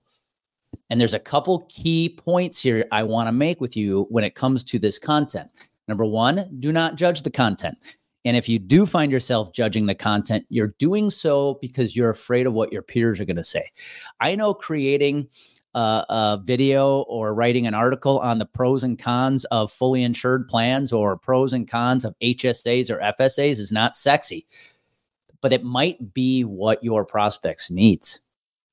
And 0.89 0.99
there's 0.99 1.13
a 1.13 1.19
couple 1.19 1.65
key 1.69 2.09
points 2.09 2.59
here 2.59 2.85
I 2.91 3.03
want 3.03 3.27
to 3.27 3.31
make 3.31 3.61
with 3.61 3.77
you 3.77 4.07
when 4.09 4.23
it 4.23 4.35
comes 4.35 4.63
to 4.65 4.79
this 4.79 4.97
content. 4.97 5.49
Number 5.87 6.05
one, 6.05 6.49
do 6.59 6.71
not 6.71 6.95
judge 6.95 7.23
the 7.23 7.31
content. 7.31 7.77
And 8.25 8.35
if 8.35 8.49
you 8.49 8.59
do 8.59 8.85
find 8.85 9.11
yourself 9.11 9.53
judging 9.53 9.85
the 9.85 9.95
content, 9.95 10.45
you're 10.49 10.75
doing 10.77 11.09
so 11.09 11.57
because 11.61 11.95
you're 11.95 12.09
afraid 12.09 12.47
of 12.47 12.53
what 12.53 12.71
your 12.71 12.81
peers 12.81 13.19
are 13.19 13.25
going 13.25 13.37
to 13.37 13.43
say. 13.43 13.71
I 14.19 14.35
know 14.35 14.53
creating 14.53 15.29
a, 15.73 16.05
a, 16.09 16.41
video 16.43 17.01
or 17.01 17.33
writing 17.33 17.65
an 17.65 17.73
article 17.73 18.19
on 18.19 18.39
the 18.39 18.45
pros 18.45 18.83
and 18.83 18.99
cons 18.99 19.45
of 19.45 19.71
fully 19.71 20.03
insured 20.03 20.47
plans 20.47 20.91
or 20.91 21.17
pros 21.17 21.53
and 21.53 21.69
cons 21.69 22.03
of 22.03 22.15
HSAs 22.21 22.89
or 22.89 22.99
FSAs 22.99 23.59
is 23.59 23.71
not 23.71 23.95
sexy, 23.95 24.45
but 25.41 25.53
it 25.53 25.63
might 25.63 26.13
be 26.13 26.43
what 26.43 26.83
your 26.83 27.05
prospects 27.05 27.71
needs. 27.71 28.19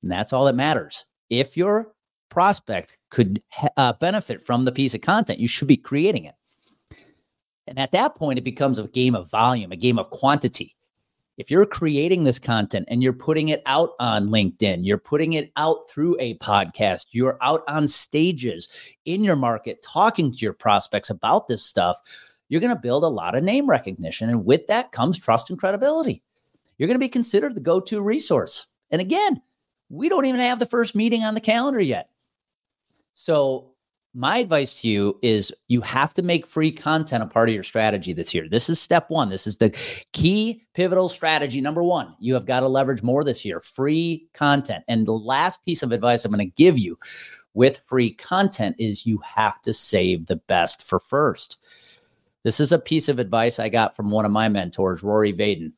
And 0.01 0.11
that's 0.11 0.33
all 0.33 0.45
that 0.45 0.55
matters. 0.55 1.05
If 1.29 1.55
your 1.55 1.93
prospect 2.29 2.97
could 3.09 3.41
uh, 3.77 3.93
benefit 3.93 4.41
from 4.41 4.65
the 4.65 4.71
piece 4.71 4.93
of 4.93 5.01
content, 5.01 5.39
you 5.39 5.47
should 5.47 5.67
be 5.67 5.77
creating 5.77 6.25
it. 6.25 6.35
And 7.67 7.77
at 7.79 7.91
that 7.91 8.15
point, 8.15 8.39
it 8.39 8.43
becomes 8.43 8.79
a 8.79 8.87
game 8.87 9.15
of 9.15 9.29
volume, 9.29 9.71
a 9.71 9.75
game 9.75 9.99
of 9.99 10.09
quantity. 10.09 10.75
if 11.37 11.51
you're 11.51 11.65
creating 11.65 12.23
this 12.23 12.39
content 12.39 12.87
and 12.89 13.03
you're 13.03 13.13
putting 13.13 13.49
it 13.49 13.61
out 13.67 13.91
on 13.99 14.27
LinkedIn, 14.27 14.79
you're 14.81 14.97
putting 14.97 15.33
it 15.33 15.51
out 15.55 15.87
through 15.89 16.17
a 16.19 16.35
podcast, 16.39 17.07
you're 17.11 17.37
out 17.41 17.61
on 17.67 17.87
stages 17.87 18.67
in 19.05 19.23
your 19.23 19.35
market 19.35 19.83
talking 19.83 20.31
to 20.31 20.37
your 20.37 20.53
prospects 20.53 21.11
about 21.11 21.47
this 21.47 21.63
stuff, 21.63 22.01
you're 22.49 22.61
going 22.61 22.73
to 22.73 22.81
build 22.81 23.03
a 23.03 23.07
lot 23.07 23.35
of 23.35 23.43
name 23.43 23.69
recognition. 23.69 24.29
And 24.29 24.45
with 24.45 24.65
that 24.67 24.91
comes 24.91 25.19
trust 25.19 25.49
and 25.49 25.59
credibility. 25.59 26.23
You're 26.77 26.87
going 26.87 26.99
to 26.99 27.05
be 27.05 27.09
considered 27.09 27.55
the 27.55 27.61
go 27.61 27.79
to 27.81 28.01
resource. 28.01 28.67
And 28.89 29.01
again, 29.01 29.41
we 29.89 30.09
don't 30.09 30.25
even 30.25 30.39
have 30.39 30.59
the 30.59 30.65
first 30.65 30.95
meeting 30.95 31.23
on 31.23 31.33
the 31.33 31.41
calendar 31.41 31.79
yet. 31.79 32.09
So 33.19 33.71
my 34.13 34.37
advice 34.37 34.79
to 34.81 34.87
you 34.87 35.17
is 35.23 35.51
you 35.69 35.81
have 35.81 36.13
to 36.13 36.21
make 36.21 36.45
free 36.45 36.71
content 36.71 37.23
a 37.23 37.25
part 37.25 37.49
of 37.49 37.55
your 37.55 37.63
strategy 37.63 38.13
this 38.13 38.31
year. 38.31 38.47
This 38.47 38.69
is 38.69 38.79
step 38.79 39.09
one. 39.09 39.29
This 39.29 39.47
is 39.47 39.57
the 39.57 39.71
key 40.13 40.61
pivotal 40.75 41.09
strategy. 41.09 41.59
Number 41.59 41.81
one, 41.81 42.15
you 42.19 42.35
have 42.35 42.45
got 42.45 42.59
to 42.59 42.67
leverage 42.67 43.01
more 43.01 43.23
this 43.23 43.43
year 43.43 43.59
free 43.59 44.27
content. 44.35 44.83
And 44.87 45.07
the 45.07 45.13
last 45.13 45.65
piece 45.65 45.81
of 45.81 45.91
advice 45.91 46.25
I'm 46.25 46.31
going 46.31 46.47
to 46.47 46.55
give 46.55 46.77
you 46.77 46.99
with 47.55 47.81
free 47.87 48.11
content 48.13 48.75
is 48.77 49.07
you 49.07 49.17
have 49.25 49.59
to 49.63 49.73
save 49.73 50.27
the 50.27 50.35
best 50.35 50.83
for 50.83 50.99
first. 50.99 51.57
This 52.43 52.59
is 52.59 52.71
a 52.71 52.77
piece 52.77 53.09
of 53.09 53.17
advice 53.17 53.57
I 53.57 53.69
got 53.69 53.95
from 53.95 54.11
one 54.11 54.25
of 54.25 54.31
my 54.31 54.47
mentors, 54.47 55.01
Rory 55.01 55.33
Vaden. 55.33 55.71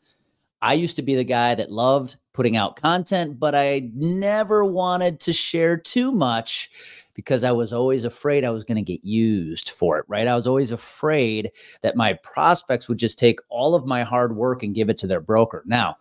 I 0.61 0.73
used 0.73 0.97
to 0.97 1.01
be 1.01 1.15
the 1.15 1.23
guy 1.23 1.55
that 1.55 1.71
loved 1.71 2.17
putting 2.39 2.55
out 2.55 2.81
content, 2.81 3.37
but 3.37 3.53
I 3.53 3.91
never 3.95 4.63
wanted 4.63 5.19
to 5.19 5.33
share 5.33 5.75
too 5.75 6.09
much 6.09 6.69
because 7.13 7.43
I 7.43 7.51
was 7.51 7.73
always 7.73 8.05
afraid 8.05 8.45
I 8.45 8.49
was 8.49 8.63
going 8.63 8.77
to 8.77 8.81
get 8.81 9.03
used 9.03 9.71
for 9.71 9.97
it, 9.97 10.05
right? 10.07 10.25
I 10.25 10.35
was 10.35 10.47
always 10.47 10.71
afraid 10.71 11.51
that 11.81 11.97
my 11.97 12.13
prospects 12.23 12.87
would 12.87 12.97
just 12.97 13.19
take 13.19 13.41
all 13.49 13.75
of 13.75 13.85
my 13.85 14.03
hard 14.03 14.37
work 14.37 14.63
and 14.63 14.73
give 14.73 14.89
it 14.89 14.97
to 14.99 15.07
their 15.07 15.19
broker. 15.19 15.63
Now, 15.65 15.97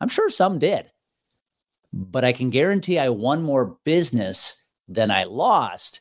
I'm 0.00 0.08
sure 0.08 0.28
some 0.28 0.58
did, 0.58 0.90
but 1.92 2.24
I 2.24 2.32
can 2.32 2.50
guarantee 2.50 2.98
I 2.98 3.10
won 3.10 3.44
more 3.44 3.78
business 3.84 4.60
than 4.88 5.12
I 5.12 5.22
lost 5.22 6.00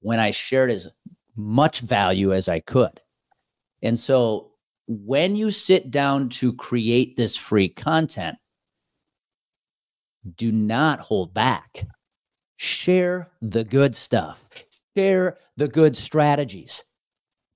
when 0.00 0.20
I 0.20 0.32
shared 0.32 0.70
as 0.70 0.86
much 1.34 1.80
value 1.80 2.34
as 2.34 2.46
I 2.46 2.60
could. 2.60 3.00
And 3.82 3.98
so 3.98 4.50
when 4.86 5.34
you 5.34 5.50
sit 5.50 5.90
down 5.90 6.28
to 6.28 6.52
create 6.52 7.16
this 7.16 7.36
free 7.36 7.70
content, 7.70 8.36
do 10.36 10.52
not 10.52 11.00
hold 11.00 11.34
back 11.34 11.84
share 12.56 13.30
the 13.42 13.64
good 13.64 13.94
stuff, 13.94 14.48
share 14.96 15.38
the 15.56 15.68
good 15.68 15.96
strategies, 15.96 16.84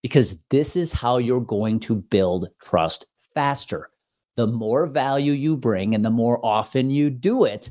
because 0.02 0.38
this 0.50 0.76
is 0.76 0.92
how 0.92 1.18
you're 1.18 1.40
going 1.40 1.80
to 1.80 1.96
build 1.96 2.48
trust 2.62 3.06
faster. 3.34 3.90
The 4.36 4.46
more 4.46 4.86
value 4.86 5.32
you 5.32 5.56
bring 5.56 5.94
and 5.94 6.04
the 6.04 6.10
more 6.10 6.44
often 6.44 6.90
you 6.90 7.10
do 7.10 7.44
it, 7.44 7.70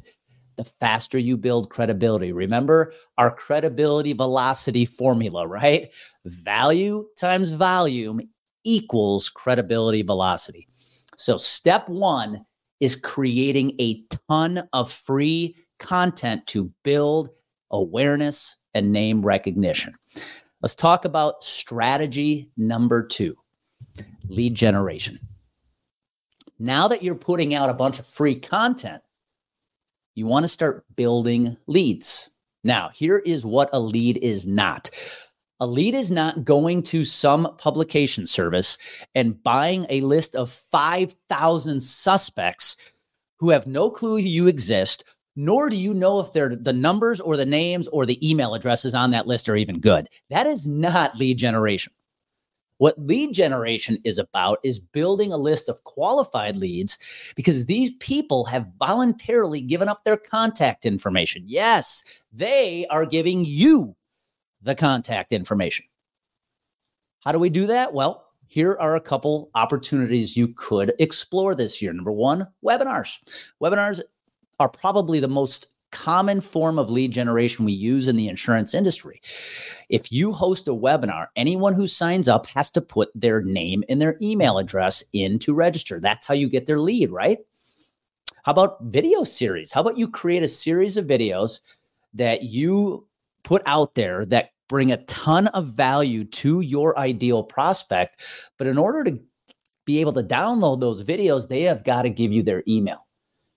the 0.58 0.66
faster 0.66 1.18
you 1.18 1.38
build 1.38 1.70
credibility. 1.70 2.32
Remember 2.32 2.92
our 3.18 3.32
credibility 3.34 4.13
velocity 4.13 4.86
formula, 4.86 5.48
right? 5.48 5.94
Value 6.25 7.08
times 7.16 7.51
volume 7.51 8.20
equals 8.63 9.30
credibility 9.30 10.01
velocity. 10.01 10.68
So, 11.16 11.38
step 11.38 11.88
one 11.88 12.46
is 12.79 12.96
creating 12.96 13.74
a 13.79 14.03
ton 14.29 14.67
of 14.74 14.91
free 14.91 15.55
content 15.79 16.46
to 16.48 16.72
build 16.84 17.29
awareness 17.72 18.57
and 18.74 18.91
name 18.91 19.22
recognition. 19.22 19.93
Let's 20.62 20.75
talk 20.75 21.05
about 21.05 21.43
strategy 21.43 22.50
number 22.57 23.05
two 23.05 23.36
lead 24.29 24.55
generation. 24.55 25.19
Now 26.60 26.88
that 26.88 27.03
you're 27.03 27.15
putting 27.15 27.53
out 27.53 27.69
a 27.69 27.74
bunch 27.74 28.00
of 28.00 28.07
free 28.07 28.36
content, 28.36 29.01
you 30.15 30.25
want 30.25 30.43
to 30.43 30.48
start 30.48 30.84
building 30.96 31.57
leads. 31.67 32.31
Now, 32.63 32.89
here 32.93 33.19
is 33.19 33.46
what 33.46 33.69
a 33.72 33.79
lead 33.79 34.17
is 34.17 34.48
not. 34.48 34.89
A 35.59 35.65
lead 35.65 35.95
is 35.95 36.11
not 36.11 36.45
going 36.45 36.83
to 36.83 37.03
some 37.03 37.55
publication 37.57 38.27
service 38.27 38.77
and 39.15 39.41
buying 39.41 39.87
a 39.89 40.01
list 40.01 40.35
of 40.35 40.51
5,000 40.51 41.79
suspects 41.79 42.77
who 43.39 43.49
have 43.49 43.65
no 43.65 43.89
clue 43.89 44.17
you 44.17 44.47
exist, 44.47 45.03
nor 45.35 45.69
do 45.69 45.75
you 45.75 45.95
know 45.95 46.19
if 46.19 46.31
they're 46.31 46.55
the 46.55 46.73
numbers 46.73 47.19
or 47.19 47.37
the 47.37 47.45
names 47.45 47.87
or 47.87 48.05
the 48.05 48.29
email 48.29 48.53
addresses 48.53 48.93
on 48.93 49.09
that 49.11 49.25
list 49.25 49.49
are 49.49 49.55
even 49.55 49.79
good. 49.79 50.07
That 50.29 50.45
is 50.45 50.67
not 50.67 51.17
lead 51.17 51.37
generation. 51.37 51.91
What 52.77 52.99
lead 52.99 53.33
generation 53.33 53.97
is 54.03 54.19
about 54.19 54.59
is 54.63 54.79
building 54.79 55.33
a 55.33 55.37
list 55.37 55.69
of 55.69 55.83
qualified 55.83 56.55
leads 56.55 56.99
because 57.35 57.65
these 57.65 57.91
people 57.99 58.45
have 58.45 58.67
voluntarily 58.77 59.61
given 59.61 59.89
up 59.89 60.03
their 60.03 60.17
contact 60.17 60.85
information. 60.85 61.43
Yes, 61.47 62.03
they 62.31 62.85
are 62.91 63.07
giving 63.07 63.43
you 63.43 63.95
the 64.61 64.75
contact 64.75 65.33
information. 65.33 65.85
How 67.23 67.31
do 67.31 67.39
we 67.39 67.49
do 67.49 67.67
that? 67.67 67.93
Well, 67.93 68.25
here 68.47 68.77
are 68.79 68.95
a 68.95 69.01
couple 69.01 69.49
opportunities 69.55 70.37
you 70.37 70.49
could 70.49 70.93
explore 70.99 71.55
this 71.55 71.81
year. 71.81 71.91
Number 71.93 72.11
one, 72.11 72.47
webinars. 72.63 73.17
Webinars 73.61 74.01
are 74.59 74.69
probably 74.69 75.19
the 75.19 75.27
most 75.27 75.73
common 75.91 76.41
form 76.41 76.77
of 76.77 76.89
lead 76.89 77.11
generation 77.11 77.65
we 77.65 77.71
use 77.71 78.07
in 78.07 78.15
the 78.15 78.27
insurance 78.27 78.73
industry. 78.73 79.21
If 79.89 80.11
you 80.11 80.31
host 80.31 80.67
a 80.67 80.73
webinar, 80.73 81.27
anyone 81.35 81.73
who 81.73 81.87
signs 81.87 82.27
up 82.27 82.45
has 82.47 82.69
to 82.71 82.81
put 82.81 83.09
their 83.15 83.41
name 83.41 83.83
and 83.89 84.01
their 84.01 84.17
email 84.21 84.57
address 84.57 85.03
in 85.13 85.39
to 85.39 85.53
register. 85.53 85.99
That's 85.99 86.27
how 86.27 86.33
you 86.33 86.49
get 86.49 86.65
their 86.65 86.79
lead, 86.79 87.11
right? 87.11 87.39
How 88.43 88.51
about 88.51 88.77
video 88.83 89.23
series? 89.23 89.71
How 89.71 89.81
about 89.81 89.97
you 89.97 90.09
create 90.09 90.43
a 90.43 90.47
series 90.47 90.97
of 90.97 91.05
videos 91.05 91.61
that 92.13 92.43
you 92.43 93.05
put 93.48 93.62
out 93.66 93.96
there 93.96 94.25
that 94.25 94.50
bring 94.68 94.92
a 94.92 95.01
ton 95.06 95.48
of 95.48 95.68
value 95.68 96.25
to 96.25 96.60
your 96.60 97.00
ideal 97.00 97.44
prospect, 97.44 98.22
but 98.58 98.68
in 98.68 98.77
order 98.77 99.06
to 99.06 99.18
be 99.86 100.01
able 100.01 100.12
to 100.12 100.22
download 100.22 100.82
those 100.82 101.01
videos, 101.01 101.48
they 101.48 101.62
have 101.62 101.86
got 101.86 102.01
to 102.01 102.10
give 102.10 102.34
you 102.34 102.44
their 102.44 102.62
email. 102.68 103.08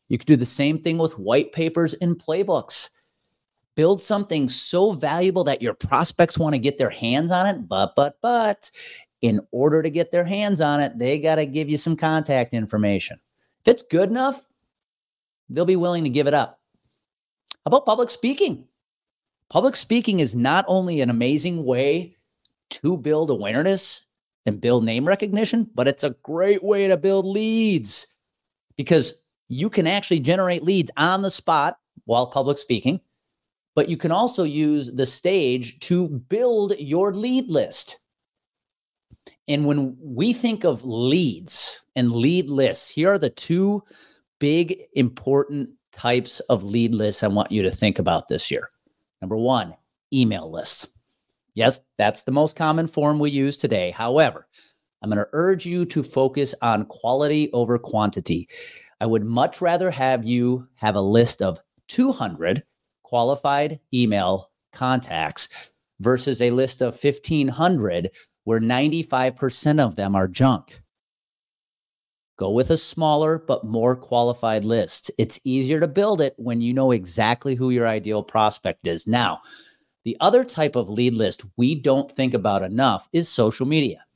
You 0.06 0.16
could 0.16 0.28
do 0.28 0.36
the 0.36 0.46
same 0.46 0.78
thing 0.78 0.96
with 0.96 1.18
white 1.18 1.50
papers 1.50 1.94
and 1.94 2.16
playbooks. 2.16 2.90
Build 3.74 4.00
something 4.00 4.48
so 4.48 4.92
valuable 4.92 5.42
that 5.42 5.60
your 5.60 5.74
prospects 5.74 6.38
want 6.38 6.54
to 6.54 6.60
get 6.60 6.78
their 6.78 6.90
hands 6.90 7.32
on 7.32 7.48
it. 7.48 7.66
But, 7.66 7.96
but, 7.96 8.14
but, 8.22 8.70
in 9.22 9.40
order 9.50 9.82
to 9.82 9.90
get 9.90 10.12
their 10.12 10.24
hands 10.24 10.60
on 10.60 10.78
it, 10.78 10.96
they 10.98 11.18
got 11.18 11.34
to 11.34 11.46
give 11.46 11.68
you 11.68 11.76
some 11.76 11.96
contact 11.96 12.54
information. 12.54 13.18
If 13.64 13.72
it's 13.72 13.82
good 13.82 14.08
enough, 14.08 14.46
they'll 15.48 15.64
be 15.64 15.74
willing 15.74 16.04
to 16.04 16.10
give 16.10 16.28
it 16.28 16.34
up. 16.34 16.60
How 17.64 17.70
about 17.70 17.86
public 17.86 18.08
speaking? 18.08 18.68
Public 19.50 19.74
speaking 19.74 20.20
is 20.20 20.36
not 20.36 20.64
only 20.68 21.00
an 21.00 21.10
amazing 21.10 21.64
way 21.64 22.16
to 22.70 22.96
build 22.96 23.30
awareness 23.30 24.06
and 24.46 24.60
build 24.60 24.84
name 24.84 25.06
recognition, 25.06 25.68
but 25.74 25.88
it's 25.88 26.04
a 26.04 26.14
great 26.22 26.62
way 26.62 26.86
to 26.86 26.96
build 26.96 27.26
leads 27.26 28.06
because 28.76 29.22
you 29.48 29.68
can 29.68 29.88
actually 29.88 30.20
generate 30.20 30.62
leads 30.62 30.92
on 30.96 31.22
the 31.22 31.30
spot 31.30 31.78
while 32.04 32.28
public 32.28 32.58
speaking, 32.58 33.00
but 33.74 33.88
you 33.88 33.96
can 33.96 34.12
also 34.12 34.44
use 34.44 34.92
the 34.92 35.04
stage 35.04 35.80
to 35.80 36.08
build 36.08 36.74
your 36.78 37.12
lead 37.12 37.50
list. 37.50 37.98
And 39.48 39.66
when 39.66 39.96
we 40.00 40.32
think 40.32 40.64
of 40.64 40.84
leads 40.84 41.80
and 41.96 42.12
lead 42.12 42.48
lists, 42.50 42.88
here 42.88 43.12
are 43.12 43.18
the 43.18 43.30
two 43.30 43.82
big 44.38 44.76
important 44.94 45.70
types 45.92 46.38
of 46.40 46.62
lead 46.62 46.94
lists 46.94 47.24
I 47.24 47.28
want 47.28 47.50
you 47.50 47.62
to 47.62 47.70
think 47.70 47.98
about 47.98 48.28
this 48.28 48.48
year. 48.48 48.70
Number 49.20 49.36
one, 49.36 49.74
email 50.12 50.50
lists. 50.50 50.88
Yes, 51.54 51.80
that's 51.98 52.22
the 52.22 52.32
most 52.32 52.56
common 52.56 52.86
form 52.86 53.18
we 53.18 53.30
use 53.30 53.56
today. 53.56 53.90
However, 53.90 54.46
I'm 55.02 55.10
going 55.10 55.22
to 55.22 55.30
urge 55.32 55.66
you 55.66 55.84
to 55.86 56.02
focus 56.02 56.54
on 56.62 56.86
quality 56.86 57.50
over 57.52 57.78
quantity. 57.78 58.48
I 59.00 59.06
would 59.06 59.24
much 59.24 59.60
rather 59.60 59.90
have 59.90 60.24
you 60.24 60.68
have 60.76 60.94
a 60.94 61.00
list 61.00 61.42
of 61.42 61.58
200 61.88 62.62
qualified 63.02 63.80
email 63.92 64.50
contacts 64.72 65.48
versus 66.00 66.40
a 66.40 66.50
list 66.50 66.80
of 66.80 67.02
1500 67.02 68.10
where 68.44 68.60
95% 68.60 69.80
of 69.80 69.96
them 69.96 70.14
are 70.14 70.28
junk. 70.28 70.80
Go 72.40 72.48
with 72.48 72.70
a 72.70 72.78
smaller 72.78 73.38
but 73.38 73.66
more 73.66 73.94
qualified 73.94 74.64
list. 74.64 75.10
It's 75.18 75.38
easier 75.44 75.78
to 75.78 75.86
build 75.86 76.22
it 76.22 76.32
when 76.38 76.62
you 76.62 76.72
know 76.72 76.90
exactly 76.90 77.54
who 77.54 77.68
your 77.68 77.86
ideal 77.86 78.22
prospect 78.22 78.86
is. 78.86 79.06
Now, 79.06 79.42
the 80.04 80.16
other 80.20 80.42
type 80.42 80.74
of 80.74 80.88
lead 80.88 81.12
list 81.12 81.44
we 81.58 81.74
don't 81.74 82.10
think 82.10 82.32
about 82.32 82.62
enough 82.62 83.10
is 83.12 83.28
social 83.28 83.66
media. 83.66 84.06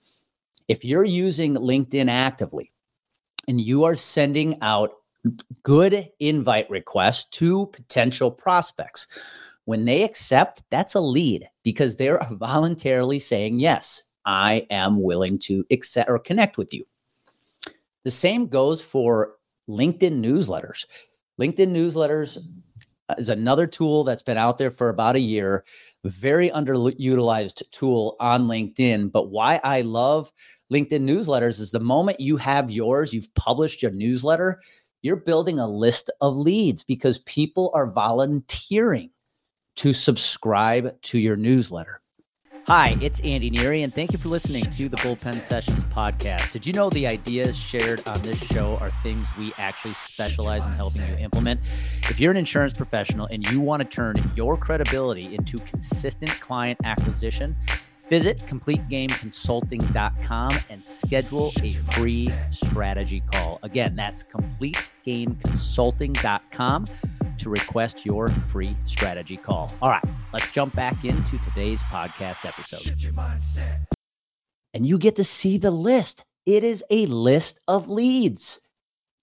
If 0.69 0.87
you're 0.87 1.05
using 1.05 1.55
LinkedIn 1.55 2.09
actively, 2.09 2.73
and 3.47 3.61
you 3.61 3.85
are 3.85 3.95
sending 3.95 4.57
out 4.63 4.93
good 5.63 6.09
invite 6.19 6.71
requests 6.71 7.29
to 7.41 7.67
potential 7.67 8.31
prospects. 8.31 9.07
When 9.67 9.85
they 9.85 10.03
accept, 10.03 10.63
that's 10.71 10.95
a 10.95 11.01
lead 11.01 11.45
because 11.63 11.97
they're 11.97 12.23
voluntarily 12.31 13.19
saying, 13.19 13.61
Yes, 13.61 14.03
I 14.25 14.67
am 14.71 15.03
willing 15.03 15.39
to 15.41 15.63
accept 15.71 16.09
or 16.09 16.19
connect 16.19 16.57
with 16.57 16.73
you. 16.73 16.87
The 18.05 18.11
same 18.11 18.47
goes 18.49 18.81
for 18.81 19.37
LinkedIn 19.69 20.21
newsletters. 20.21 20.85
LinkedIn 21.41 21.73
newsletters 21.73 22.39
is 23.19 23.29
another 23.29 23.67
tool 23.67 24.05
that's 24.05 24.23
been 24.23 24.37
out 24.37 24.59
there 24.59 24.71
for 24.71 24.89
about 24.89 25.17
a 25.17 25.21
year, 25.21 25.65
very 26.05 26.51
underutilized 26.51 27.63
tool 27.71 28.17
on 28.21 28.43
LinkedIn. 28.43 29.11
But 29.11 29.31
why 29.31 29.61
I 29.65 29.81
love 29.83 30.31
LinkedIn 30.73 31.03
newsletters 31.03 31.61
is 31.61 31.71
the 31.71 31.81
moment 31.81 32.21
you 32.21 32.37
have 32.37 32.71
yours, 32.71 33.13
you've 33.13 33.35
published 33.35 33.83
your 33.83 33.91
newsletter, 33.93 34.61
you're 35.03 35.17
building 35.17 35.59
a 35.59 35.69
list 35.69 36.11
of 36.21 36.37
leads 36.37 36.83
because 36.83 37.19
people 37.21 37.71
are 37.75 37.91
volunteering 37.91 39.11
to 39.77 39.93
subscribe 39.93 41.01
to 41.03 41.19
your 41.19 41.37
newsletter. 41.37 42.01
Hi, 42.67 42.97
it's 43.03 43.21
Andy 43.21 43.51
Neary, 43.51 43.85
and 43.85 43.95
thank 43.95 44.11
you 44.11 44.19
for 44.19 44.31
listening 44.31 44.63
to 44.63 44.89
the 44.89 44.97
Bullpen 44.97 45.39
Sessions 45.39 45.85
podcast. 45.85 46.51
Did 46.53 46.67
you 46.67 46.73
know 46.73 46.89
the 46.89 47.07
ideas 47.07 47.59
shared 47.59 48.01
on 48.09 48.23
this 48.23 48.43
show 48.43 48.79
are 48.79 48.91
things 49.03 49.29
we 49.39 49.53
actually 49.59 49.93
specialize 49.93 50.65
in 50.65 50.73
helping 50.73 51.07
you 51.07 51.15
implement? 51.19 51.61
If 52.09 52.19
you're 52.19 52.31
an 52.31 52.39
insurance 52.39 52.73
professional 52.73 53.27
and 53.27 53.47
you 53.51 53.61
want 53.61 53.83
to 53.83 53.85
turn 53.87 54.33
your 54.35 54.57
credibility 54.57 55.35
into 55.35 55.59
consistent 55.59 56.31
client 56.41 56.81
acquisition, 56.85 57.55
Visit 58.11 58.39
CompleteGameConsulting.com 58.47 60.53
and 60.69 60.85
schedule 60.85 61.53
a 61.63 61.71
free 61.71 62.31
strategy 62.51 63.23
call. 63.33 63.59
Again, 63.63 63.97
that's 63.97 64.23
CompleteGameConsulting.com 64.25 66.87
to 67.39 67.51
request 67.51 68.05
your 68.07 68.31
free 68.47 68.77
strategy 68.85 69.37
call. 69.37 69.73
All 69.83 69.91
right, 69.91 70.05
let's 70.33 70.51
jump 70.53 70.75
back 70.75 71.05
into 71.05 71.39
today's 71.39 71.83
podcast 71.85 72.45
episode. 72.45 72.81
And 74.73 74.85
you 74.85 74.99
get 74.99 75.17
to 75.17 75.25
see 75.25 75.59
the 75.59 75.71
list. 75.71 76.25
It 76.47 76.65
is 76.65 76.85
a 76.91 77.07
list 77.07 77.61
of 77.69 77.89
leads. 77.89 78.61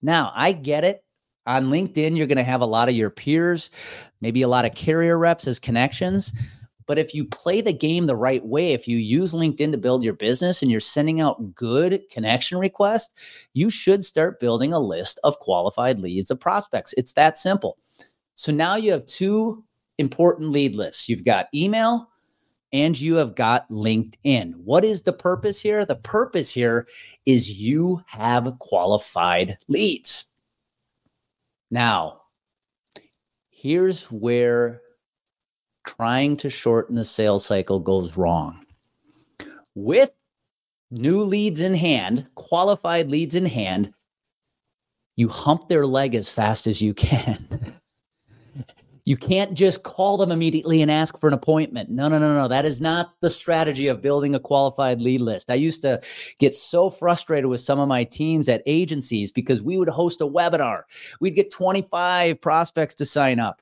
Now, 0.00 0.32
I 0.34 0.52
get 0.52 0.84
it. 0.84 1.04
On 1.44 1.70
LinkedIn, 1.70 2.16
you're 2.16 2.28
going 2.28 2.36
to 2.38 2.44
have 2.44 2.60
a 2.60 2.66
lot 2.66 2.88
of 2.88 2.94
your 2.94 3.10
peers, 3.10 3.70
maybe 4.20 4.42
a 4.42 4.48
lot 4.48 4.64
of 4.64 4.74
carrier 4.74 5.18
reps 5.18 5.48
as 5.48 5.58
connections. 5.58 6.32
But 6.86 6.98
if 6.98 7.14
you 7.14 7.24
play 7.24 7.60
the 7.60 7.72
game 7.72 8.06
the 8.06 8.16
right 8.16 8.44
way, 8.44 8.72
if 8.72 8.86
you 8.86 8.96
use 8.96 9.32
LinkedIn 9.32 9.72
to 9.72 9.78
build 9.78 10.04
your 10.04 10.14
business 10.14 10.62
and 10.62 10.70
you're 10.70 10.80
sending 10.80 11.20
out 11.20 11.54
good 11.54 12.00
connection 12.10 12.58
requests, 12.58 13.48
you 13.54 13.70
should 13.70 14.04
start 14.04 14.40
building 14.40 14.72
a 14.72 14.78
list 14.78 15.18
of 15.24 15.38
qualified 15.38 16.00
leads 16.00 16.30
of 16.30 16.38
prospects. 16.38 16.94
It's 16.96 17.14
that 17.14 17.38
simple. 17.38 17.78
So 18.34 18.52
now 18.52 18.76
you 18.76 18.92
have 18.92 19.06
two 19.06 19.64
important 19.98 20.50
lead 20.50 20.74
lists. 20.74 21.08
You've 21.08 21.24
got 21.24 21.48
email 21.54 22.08
and 22.72 22.98
you 22.98 23.16
have 23.16 23.34
got 23.34 23.68
LinkedIn. 23.68 24.54
What 24.56 24.84
is 24.84 25.02
the 25.02 25.12
purpose 25.12 25.60
here? 25.60 25.84
The 25.84 25.96
purpose 25.96 26.50
here 26.50 26.86
is 27.26 27.60
you 27.60 28.02
have 28.06 28.58
qualified 28.58 29.58
leads. 29.68 30.24
Now, 31.70 32.22
here's 33.50 34.04
where 34.06 34.80
trying 35.86 36.36
to 36.38 36.50
shorten 36.50 36.94
the 36.94 37.04
sales 37.04 37.44
cycle 37.44 37.80
goes 37.80 38.16
wrong. 38.16 38.64
With 39.74 40.10
new 40.90 41.22
leads 41.22 41.60
in 41.60 41.74
hand, 41.74 42.28
qualified 42.34 43.10
leads 43.10 43.34
in 43.34 43.46
hand, 43.46 43.92
you 45.16 45.28
hump 45.28 45.68
their 45.68 45.86
leg 45.86 46.14
as 46.14 46.28
fast 46.28 46.66
as 46.66 46.80
you 46.80 46.94
can. 46.94 47.46
you 49.04 49.16
can't 49.16 49.54
just 49.54 49.82
call 49.82 50.16
them 50.16 50.30
immediately 50.30 50.80
and 50.80 50.90
ask 50.90 51.18
for 51.18 51.26
an 51.26 51.34
appointment. 51.34 51.90
No, 51.90 52.08
no, 52.08 52.18
no, 52.20 52.34
no. 52.34 52.46
That 52.46 52.64
is 52.64 52.80
not 52.80 53.14
the 53.20 53.30
strategy 53.30 53.88
of 53.88 54.00
building 54.00 54.34
a 54.34 54.40
qualified 54.40 55.00
lead 55.00 55.20
list. 55.20 55.50
I 55.50 55.54
used 55.54 55.82
to 55.82 56.00
get 56.38 56.54
so 56.54 56.88
frustrated 56.88 57.46
with 57.46 57.60
some 57.60 57.80
of 57.80 57.88
my 57.88 58.04
teams 58.04 58.48
at 58.48 58.62
agencies 58.64 59.32
because 59.32 59.60
we 59.60 59.76
would 59.76 59.88
host 59.88 60.20
a 60.20 60.26
webinar. 60.26 60.82
We'd 61.20 61.34
get 61.34 61.50
25 61.50 62.40
prospects 62.40 62.94
to 62.94 63.04
sign 63.04 63.40
up. 63.40 63.60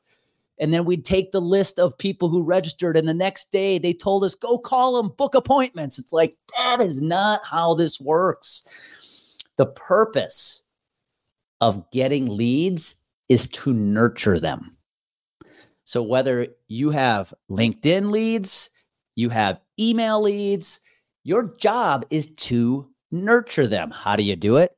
And 0.58 0.74
then 0.74 0.84
we'd 0.84 1.06
take 1.06 1.32
the 1.32 1.40
list 1.40 1.78
of 1.78 1.96
people 1.96 2.28
who 2.28 2.42
registered. 2.42 2.98
And 2.98 3.08
the 3.08 3.14
next 3.14 3.50
day 3.50 3.78
they 3.78 3.94
told 3.94 4.24
us, 4.24 4.34
go 4.34 4.58
call 4.58 5.02
them, 5.02 5.10
book 5.16 5.34
appointments. 5.34 5.98
It's 5.98 6.12
like, 6.12 6.36
that 6.58 6.82
is 6.82 7.00
not 7.00 7.40
how 7.46 7.72
this 7.72 7.98
works. 7.98 8.62
The 9.56 9.64
purpose 9.64 10.64
of 11.62 11.90
getting 11.92 12.26
leads 12.28 13.02
is 13.30 13.48
to 13.48 13.72
nurture 13.72 14.38
them. 14.38 14.76
So 15.90 16.04
whether 16.04 16.46
you 16.68 16.90
have 16.90 17.34
LinkedIn 17.50 18.12
leads, 18.12 18.70
you 19.16 19.28
have 19.30 19.60
email 19.76 20.22
leads, 20.22 20.82
your 21.24 21.56
job 21.56 22.06
is 22.10 22.32
to 22.46 22.88
nurture 23.10 23.66
them. 23.66 23.90
How 23.90 24.14
do 24.14 24.22
you 24.22 24.36
do 24.36 24.56
it? 24.58 24.70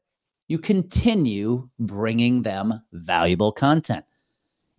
You 0.49 0.59
continue 0.59 1.69
bringing 1.79 2.41
them 2.41 2.83
valuable 2.95 3.53
content. 3.53 4.07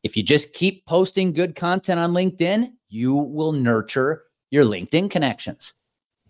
If 0.01 0.17
you 0.17 0.23
just 0.23 0.55
keep 0.55 0.83
posting 0.87 1.33
good 1.33 1.53
content 1.53 1.99
on 1.99 2.13
LinkedIn, 2.13 2.71
you 2.87 3.13
will 3.13 3.51
nurture 3.51 4.23
your 4.49 4.65
LinkedIn 4.65 5.11
connections. 5.11 5.75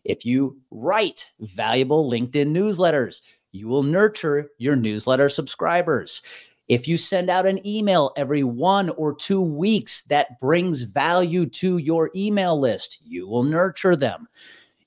If 0.03 0.25
you 0.25 0.59
write 0.69 1.31
valuable 1.39 2.11
LinkedIn 2.11 2.51
newsletters, 2.51 3.21
you 3.53 3.69
will 3.69 3.83
nurture 3.83 4.49
your 4.57 4.75
newsletter 4.75 5.29
subscribers. 5.29 6.21
If 6.73 6.87
you 6.87 6.97
send 6.97 7.29
out 7.29 7.45
an 7.45 7.65
email 7.67 8.11
every 8.17 8.43
one 8.43 8.89
or 8.89 9.13
two 9.13 9.39
weeks 9.39 10.01
that 10.05 10.39
brings 10.39 10.81
value 10.81 11.45
to 11.45 11.77
your 11.77 12.09
email 12.15 12.59
list, 12.59 12.97
you 13.05 13.27
will 13.27 13.43
nurture 13.43 13.95
them. 13.95 14.27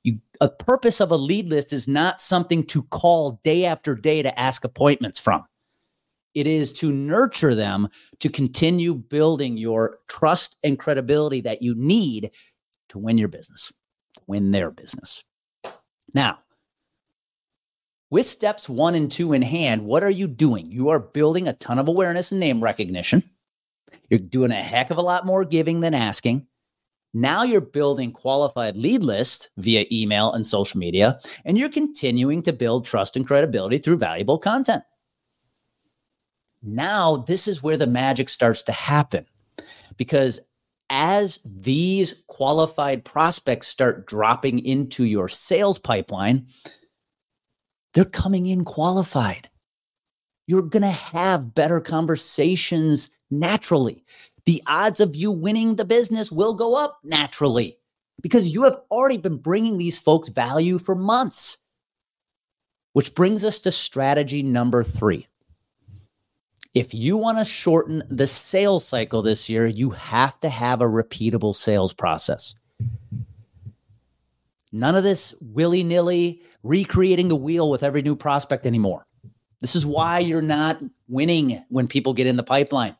You, 0.02 0.18
a 0.40 0.48
purpose 0.48 1.00
of 1.00 1.12
a 1.12 1.16
lead 1.16 1.48
list 1.48 1.72
is 1.72 1.86
not 1.86 2.20
something 2.20 2.64
to 2.64 2.82
call 2.82 3.40
day 3.44 3.66
after 3.66 3.94
day 3.94 4.20
to 4.20 4.36
ask 4.36 4.64
appointments 4.64 5.20
from. 5.20 5.44
It 6.34 6.48
is 6.48 6.72
to 6.74 6.90
nurture 6.90 7.54
them 7.54 7.88
to 8.18 8.28
continue 8.28 8.96
building 8.96 9.56
your 9.56 10.00
trust 10.08 10.58
and 10.64 10.76
credibility 10.76 11.40
that 11.42 11.62
you 11.62 11.76
need 11.76 12.32
to 12.88 12.98
win 12.98 13.16
your 13.16 13.28
business, 13.28 13.72
win 14.26 14.50
their 14.50 14.72
business. 14.72 15.22
Now, 16.14 16.38
with 18.10 18.26
steps 18.26 18.68
one 18.68 18.94
and 18.94 19.10
two 19.10 19.32
in 19.32 19.42
hand, 19.42 19.84
what 19.84 20.04
are 20.04 20.10
you 20.10 20.28
doing? 20.28 20.70
You 20.70 20.90
are 20.90 21.00
building 21.00 21.48
a 21.48 21.52
ton 21.52 21.78
of 21.78 21.88
awareness 21.88 22.30
and 22.30 22.40
name 22.40 22.62
recognition. 22.62 23.22
You're 24.08 24.20
doing 24.20 24.52
a 24.52 24.56
heck 24.56 24.90
of 24.90 24.98
a 24.98 25.02
lot 25.02 25.26
more 25.26 25.44
giving 25.44 25.80
than 25.80 25.94
asking. 25.94 26.46
Now 27.12 27.44
you're 27.44 27.60
building 27.60 28.12
qualified 28.12 28.76
lead 28.76 29.02
lists 29.02 29.48
via 29.56 29.86
email 29.90 30.32
and 30.32 30.46
social 30.46 30.78
media, 30.78 31.18
and 31.44 31.56
you're 31.56 31.70
continuing 31.70 32.42
to 32.42 32.52
build 32.52 32.84
trust 32.84 33.16
and 33.16 33.26
credibility 33.26 33.78
through 33.78 33.98
valuable 33.98 34.38
content. 34.38 34.82
Now, 36.62 37.18
this 37.18 37.48
is 37.48 37.62
where 37.62 37.76
the 37.76 37.86
magic 37.86 38.28
starts 38.28 38.62
to 38.64 38.72
happen 38.72 39.24
because 39.96 40.40
as 40.90 41.40
these 41.44 42.22
qualified 42.26 43.04
prospects 43.04 43.68
start 43.68 44.06
dropping 44.06 44.58
into 44.60 45.04
your 45.04 45.28
sales 45.28 45.78
pipeline, 45.78 46.46
they're 47.96 48.04
coming 48.04 48.44
in 48.44 48.62
qualified. 48.62 49.48
You're 50.46 50.60
going 50.60 50.82
to 50.82 50.90
have 50.90 51.54
better 51.54 51.80
conversations 51.80 53.08
naturally. 53.30 54.04
The 54.44 54.62
odds 54.66 55.00
of 55.00 55.16
you 55.16 55.32
winning 55.32 55.76
the 55.76 55.86
business 55.86 56.30
will 56.30 56.52
go 56.52 56.76
up 56.76 56.98
naturally 57.02 57.78
because 58.20 58.48
you 58.48 58.64
have 58.64 58.76
already 58.90 59.16
been 59.16 59.38
bringing 59.38 59.78
these 59.78 59.98
folks 59.98 60.28
value 60.28 60.78
for 60.78 60.94
months. 60.94 61.56
Which 62.92 63.14
brings 63.14 63.46
us 63.46 63.60
to 63.60 63.70
strategy 63.70 64.42
number 64.42 64.84
three 64.84 65.26
if 66.74 66.92
you 66.92 67.16
want 67.16 67.38
to 67.38 67.46
shorten 67.46 68.02
the 68.10 68.26
sales 68.26 68.86
cycle 68.86 69.22
this 69.22 69.48
year, 69.48 69.66
you 69.66 69.88
have 69.88 70.38
to 70.40 70.50
have 70.50 70.82
a 70.82 70.84
repeatable 70.84 71.54
sales 71.54 71.94
process. 71.94 72.56
None 74.76 74.94
of 74.94 75.04
this 75.04 75.34
willy 75.40 75.82
nilly 75.82 76.42
recreating 76.62 77.28
the 77.28 77.36
wheel 77.36 77.70
with 77.70 77.82
every 77.82 78.02
new 78.02 78.14
prospect 78.14 78.66
anymore. 78.66 79.06
This 79.62 79.74
is 79.74 79.86
why 79.86 80.18
you're 80.18 80.42
not 80.42 80.82
winning 81.08 81.64
when 81.70 81.88
people 81.88 82.12
get 82.12 82.26
in 82.26 82.36
the 82.36 82.42
pipeline. 82.42 82.94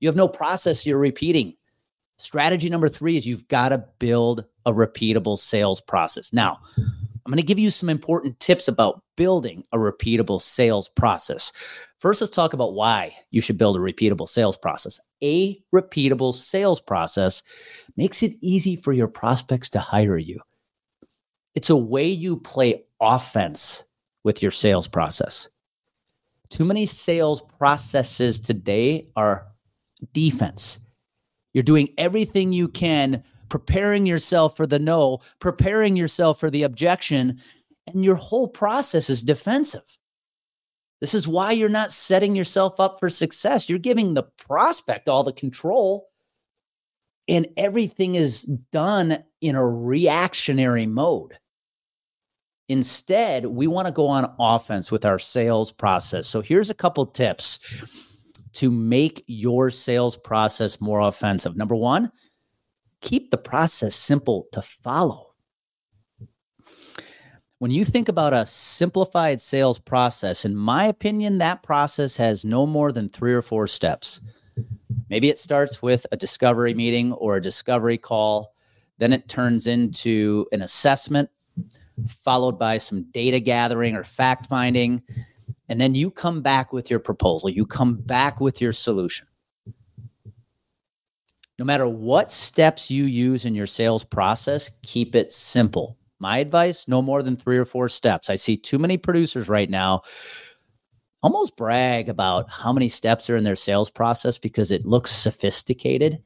You 0.00 0.08
have 0.08 0.16
no 0.16 0.26
process 0.26 0.86
you're 0.86 0.96
repeating. 0.96 1.54
Strategy 2.16 2.70
number 2.70 2.88
three 2.88 3.18
is 3.18 3.26
you've 3.26 3.46
got 3.48 3.68
to 3.68 3.84
build 3.98 4.46
a 4.64 4.72
repeatable 4.72 5.38
sales 5.38 5.82
process. 5.82 6.32
Now, 6.32 6.60
I'm 6.78 7.30
going 7.30 7.36
to 7.36 7.42
give 7.42 7.58
you 7.58 7.70
some 7.70 7.90
important 7.90 8.40
tips 8.40 8.66
about 8.66 9.02
building 9.14 9.64
a 9.74 9.76
repeatable 9.76 10.40
sales 10.40 10.88
process. 10.88 11.52
First, 11.98 12.22
let's 12.22 12.34
talk 12.34 12.54
about 12.54 12.72
why 12.72 13.14
you 13.30 13.42
should 13.42 13.58
build 13.58 13.76
a 13.76 13.80
repeatable 13.80 14.30
sales 14.30 14.56
process. 14.56 14.98
A 15.22 15.62
repeatable 15.74 16.32
sales 16.32 16.80
process 16.80 17.42
makes 17.98 18.22
it 18.22 18.32
easy 18.40 18.76
for 18.76 18.94
your 18.94 19.08
prospects 19.08 19.68
to 19.70 19.78
hire 19.78 20.16
you. 20.16 20.40
It's 21.54 21.70
a 21.70 21.76
way 21.76 22.08
you 22.08 22.38
play 22.38 22.84
offense 23.00 23.84
with 24.24 24.42
your 24.42 24.50
sales 24.50 24.88
process. 24.88 25.48
Too 26.48 26.64
many 26.64 26.86
sales 26.86 27.42
processes 27.58 28.40
today 28.40 29.08
are 29.16 29.48
defense. 30.12 30.80
You're 31.54 31.62
doing 31.62 31.88
everything 31.98 32.52
you 32.52 32.68
can, 32.68 33.22
preparing 33.48 34.06
yourself 34.06 34.56
for 34.56 34.66
the 34.66 34.78
no, 34.78 35.20
preparing 35.38 35.96
yourself 35.96 36.40
for 36.40 36.50
the 36.50 36.62
objection, 36.62 37.40
and 37.86 38.04
your 38.04 38.14
whole 38.14 38.48
process 38.48 39.10
is 39.10 39.22
defensive. 39.22 39.98
This 41.00 41.14
is 41.14 41.26
why 41.26 41.52
you're 41.52 41.68
not 41.68 41.90
setting 41.90 42.36
yourself 42.36 42.78
up 42.78 43.00
for 43.00 43.10
success. 43.10 43.68
You're 43.68 43.78
giving 43.78 44.14
the 44.14 44.22
prospect 44.22 45.08
all 45.08 45.24
the 45.24 45.32
control, 45.32 46.08
and 47.28 47.46
everything 47.56 48.14
is 48.14 48.44
done 48.70 49.18
in 49.40 49.56
a 49.56 49.66
reactionary 49.66 50.86
mode. 50.86 51.38
Instead, 52.72 53.46
we 53.46 53.66
want 53.66 53.86
to 53.86 53.92
go 53.92 54.08
on 54.08 54.34
offense 54.38 54.90
with 54.90 55.04
our 55.04 55.18
sales 55.18 55.70
process. 55.70 56.26
So, 56.26 56.40
here's 56.40 56.70
a 56.70 56.74
couple 56.74 57.04
tips 57.06 57.58
to 58.54 58.70
make 58.70 59.24
your 59.26 59.70
sales 59.70 60.16
process 60.16 60.80
more 60.80 61.00
offensive. 61.00 61.56
Number 61.56 61.76
one, 61.76 62.10
keep 63.00 63.30
the 63.30 63.38
process 63.38 63.94
simple 63.94 64.46
to 64.52 64.62
follow 64.62 65.32
when 67.62 67.70
you 67.70 67.84
think 67.84 68.08
about 68.08 68.32
a 68.32 68.44
simplified 68.44 69.40
sales 69.40 69.78
process, 69.78 70.44
in 70.44 70.56
my 70.56 70.86
opinion, 70.86 71.38
that 71.38 71.62
process 71.62 72.16
has 72.16 72.44
no 72.44 72.66
more 72.66 72.90
than 72.90 73.08
three 73.08 73.32
or 73.32 73.40
four 73.40 73.68
steps. 73.68 74.20
Maybe 75.08 75.28
it 75.28 75.38
starts 75.38 75.80
with 75.80 76.04
a 76.10 76.16
discovery 76.16 76.74
meeting 76.74 77.12
or 77.12 77.36
a 77.36 77.40
discovery 77.40 77.98
call. 77.98 78.52
Then 78.98 79.12
it 79.12 79.28
turns 79.28 79.68
into 79.68 80.44
an 80.50 80.60
assessment, 80.60 81.30
followed 82.08 82.58
by 82.58 82.78
some 82.78 83.04
data 83.12 83.40
gathering 83.40 83.96
or 83.96 84.04
fact 84.04 84.46
finding. 84.46 85.02
And 85.68 85.80
then 85.80 85.94
you 85.94 86.10
come 86.10 86.42
back 86.42 86.72
with 86.72 86.90
your 86.90 87.00
proposal, 87.00 87.48
you 87.48 87.64
come 87.64 87.94
back 87.94 88.40
with 88.40 88.60
your 88.60 88.72
solution. 88.72 89.26
No 91.58 91.64
matter 91.64 91.88
what 91.88 92.30
steps 92.30 92.90
you 92.90 93.04
use 93.04 93.44
in 93.44 93.54
your 93.54 93.66
sales 93.66 94.04
process, 94.04 94.70
keep 94.82 95.14
it 95.14 95.32
simple. 95.32 95.96
My 96.18 96.38
advice 96.38 96.86
no 96.88 97.02
more 97.02 97.22
than 97.22 97.36
three 97.36 97.58
or 97.58 97.64
four 97.64 97.88
steps. 97.88 98.30
I 98.30 98.36
see 98.36 98.56
too 98.56 98.78
many 98.78 98.96
producers 98.96 99.48
right 99.48 99.68
now 99.68 100.02
almost 101.22 101.56
brag 101.56 102.08
about 102.08 102.50
how 102.50 102.72
many 102.72 102.88
steps 102.88 103.30
are 103.30 103.36
in 103.36 103.44
their 103.44 103.56
sales 103.56 103.90
process 103.90 104.38
because 104.38 104.70
it 104.70 104.84
looks 104.84 105.10
sophisticated. 105.12 106.18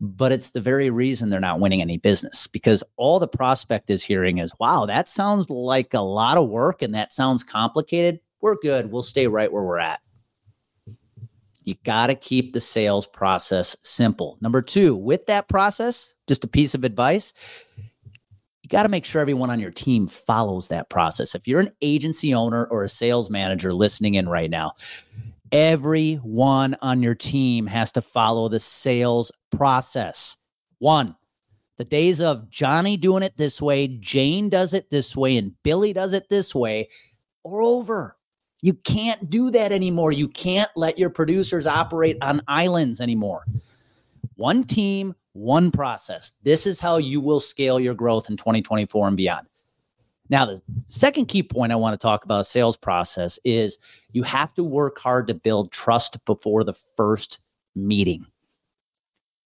But 0.00 0.32
it's 0.32 0.50
the 0.50 0.60
very 0.60 0.88
reason 0.88 1.28
they're 1.28 1.40
not 1.40 1.60
winning 1.60 1.82
any 1.82 1.98
business 1.98 2.46
because 2.46 2.82
all 2.96 3.18
the 3.18 3.28
prospect 3.28 3.90
is 3.90 4.02
hearing 4.02 4.38
is, 4.38 4.52
wow, 4.58 4.86
that 4.86 5.08
sounds 5.08 5.50
like 5.50 5.92
a 5.92 6.00
lot 6.00 6.38
of 6.38 6.48
work 6.48 6.80
and 6.80 6.94
that 6.94 7.12
sounds 7.12 7.44
complicated. 7.44 8.20
We're 8.40 8.56
good. 8.56 8.90
We'll 8.90 9.02
stay 9.02 9.26
right 9.26 9.52
where 9.52 9.62
we're 9.62 9.78
at. 9.78 10.00
You 11.64 11.74
got 11.84 12.06
to 12.06 12.14
keep 12.14 12.52
the 12.52 12.60
sales 12.60 13.06
process 13.06 13.76
simple. 13.82 14.38
Number 14.40 14.62
two, 14.62 14.96
with 14.96 15.26
that 15.26 15.48
process, 15.48 16.14
just 16.26 16.44
a 16.44 16.48
piece 16.48 16.74
of 16.74 16.84
advice 16.84 17.34
you 18.70 18.76
got 18.76 18.84
to 18.84 18.88
make 18.88 19.04
sure 19.04 19.20
everyone 19.20 19.50
on 19.50 19.58
your 19.58 19.72
team 19.72 20.06
follows 20.06 20.68
that 20.68 20.88
process. 20.88 21.34
If 21.34 21.48
you're 21.48 21.58
an 21.58 21.72
agency 21.82 22.32
owner 22.32 22.66
or 22.70 22.84
a 22.84 22.88
sales 22.88 23.28
manager 23.28 23.72
listening 23.74 24.14
in 24.14 24.28
right 24.28 24.48
now, 24.48 24.74
everyone 25.52 26.76
on 26.82 27.02
your 27.02 27.14
team 27.14 27.66
has 27.66 27.92
to 27.92 28.02
follow 28.02 28.48
the 28.48 28.60
sales 28.60 29.32
process. 29.50 30.36
One, 30.78 31.16
the 31.76 31.84
days 31.84 32.20
of 32.20 32.50
Johnny 32.50 32.96
doing 32.96 33.22
it 33.22 33.36
this 33.36 33.60
way, 33.60 33.88
Jane 33.88 34.48
does 34.48 34.74
it 34.74 34.90
this 34.90 35.16
way, 35.16 35.36
and 35.36 35.54
Billy 35.62 35.92
does 35.92 36.12
it 36.12 36.28
this 36.28 36.54
way 36.54 36.88
are 37.44 37.62
over. 37.62 38.16
You 38.62 38.74
can't 38.74 39.30
do 39.30 39.50
that 39.50 39.72
anymore. 39.72 40.12
You 40.12 40.28
can't 40.28 40.70
let 40.76 40.98
your 40.98 41.10
producers 41.10 41.66
operate 41.66 42.18
on 42.20 42.42
islands 42.46 43.00
anymore. 43.00 43.46
One 44.34 44.64
team, 44.64 45.14
one 45.32 45.70
process. 45.70 46.32
This 46.42 46.66
is 46.66 46.80
how 46.80 46.98
you 46.98 47.20
will 47.20 47.40
scale 47.40 47.80
your 47.80 47.94
growth 47.94 48.28
in 48.28 48.36
2024 48.36 49.08
and 49.08 49.16
beyond. 49.16 49.46
Now, 50.30 50.46
the 50.46 50.62
second 50.86 51.26
key 51.26 51.42
point 51.42 51.72
I 51.72 51.76
want 51.76 51.98
to 51.98 52.02
talk 52.02 52.24
about 52.24 52.46
sales 52.46 52.76
process 52.76 53.38
is 53.44 53.78
you 54.12 54.22
have 54.22 54.54
to 54.54 54.64
work 54.64 54.98
hard 54.98 55.26
to 55.28 55.34
build 55.34 55.72
trust 55.72 56.24
before 56.24 56.62
the 56.62 56.72
first 56.72 57.40
meeting. 57.74 58.24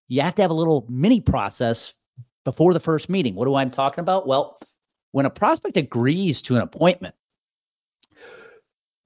You 0.08 0.20
have 0.20 0.34
to 0.34 0.42
have 0.42 0.50
a 0.50 0.54
little 0.54 0.86
mini 0.90 1.22
process 1.22 1.94
before 2.44 2.74
the 2.74 2.80
first 2.80 3.08
meeting. 3.08 3.34
What 3.34 3.46
do 3.46 3.54
I'm 3.54 3.70
talking 3.70 4.02
about? 4.02 4.26
Well, 4.26 4.60
when 5.12 5.24
a 5.24 5.30
prospect 5.30 5.78
agrees 5.78 6.42
to 6.42 6.56
an 6.56 6.62
appointment, 6.62 7.14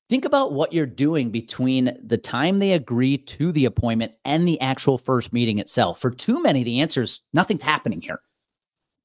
Think 0.08 0.24
about 0.24 0.54
what 0.54 0.72
you're 0.72 0.86
doing 0.86 1.30
between 1.30 1.94
the 2.02 2.16
time 2.16 2.60
they 2.60 2.72
agree 2.72 3.18
to 3.18 3.52
the 3.52 3.66
appointment 3.66 4.12
and 4.24 4.48
the 4.48 4.58
actual 4.60 4.96
first 4.96 5.34
meeting 5.34 5.58
itself. 5.58 6.00
For 6.00 6.10
too 6.10 6.40
many, 6.40 6.62
the 6.62 6.80
answer 6.80 7.02
is 7.02 7.20
nothing's 7.34 7.62
happening 7.62 8.00
here. 8.00 8.20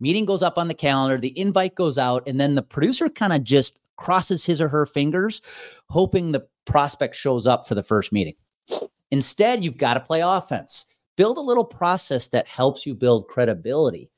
Meeting 0.03 0.25
goes 0.25 0.43
up 0.43 0.57
on 0.57 0.67
the 0.67 0.73
calendar, 0.73 1.17
the 1.17 1.39
invite 1.39 1.75
goes 1.75 1.97
out, 1.97 2.27
and 2.27 2.37
then 2.37 2.55
the 2.55 2.61
producer 2.61 3.07
kind 3.07 3.31
of 3.31 3.41
just 3.41 3.79
crosses 3.95 4.45
his 4.45 4.59
or 4.59 4.67
her 4.67 4.85
fingers, 4.85 5.41
hoping 5.87 6.33
the 6.33 6.45
prospect 6.65 7.15
shows 7.15 7.47
up 7.47 7.65
for 7.65 7.73
the 7.73 7.83
first 7.83 8.11
meeting. 8.11 8.33
Instead, 9.11 9.63
you've 9.63 9.77
got 9.77 9.93
to 9.93 10.01
play 10.01 10.19
offense. 10.19 10.87
Build 11.15 11.37
a 11.37 11.41
little 11.41 11.63
process 11.63 12.27
that 12.27 12.49
helps 12.49 12.85
you 12.85 12.93
build 12.93 13.29
credibility 13.29 14.11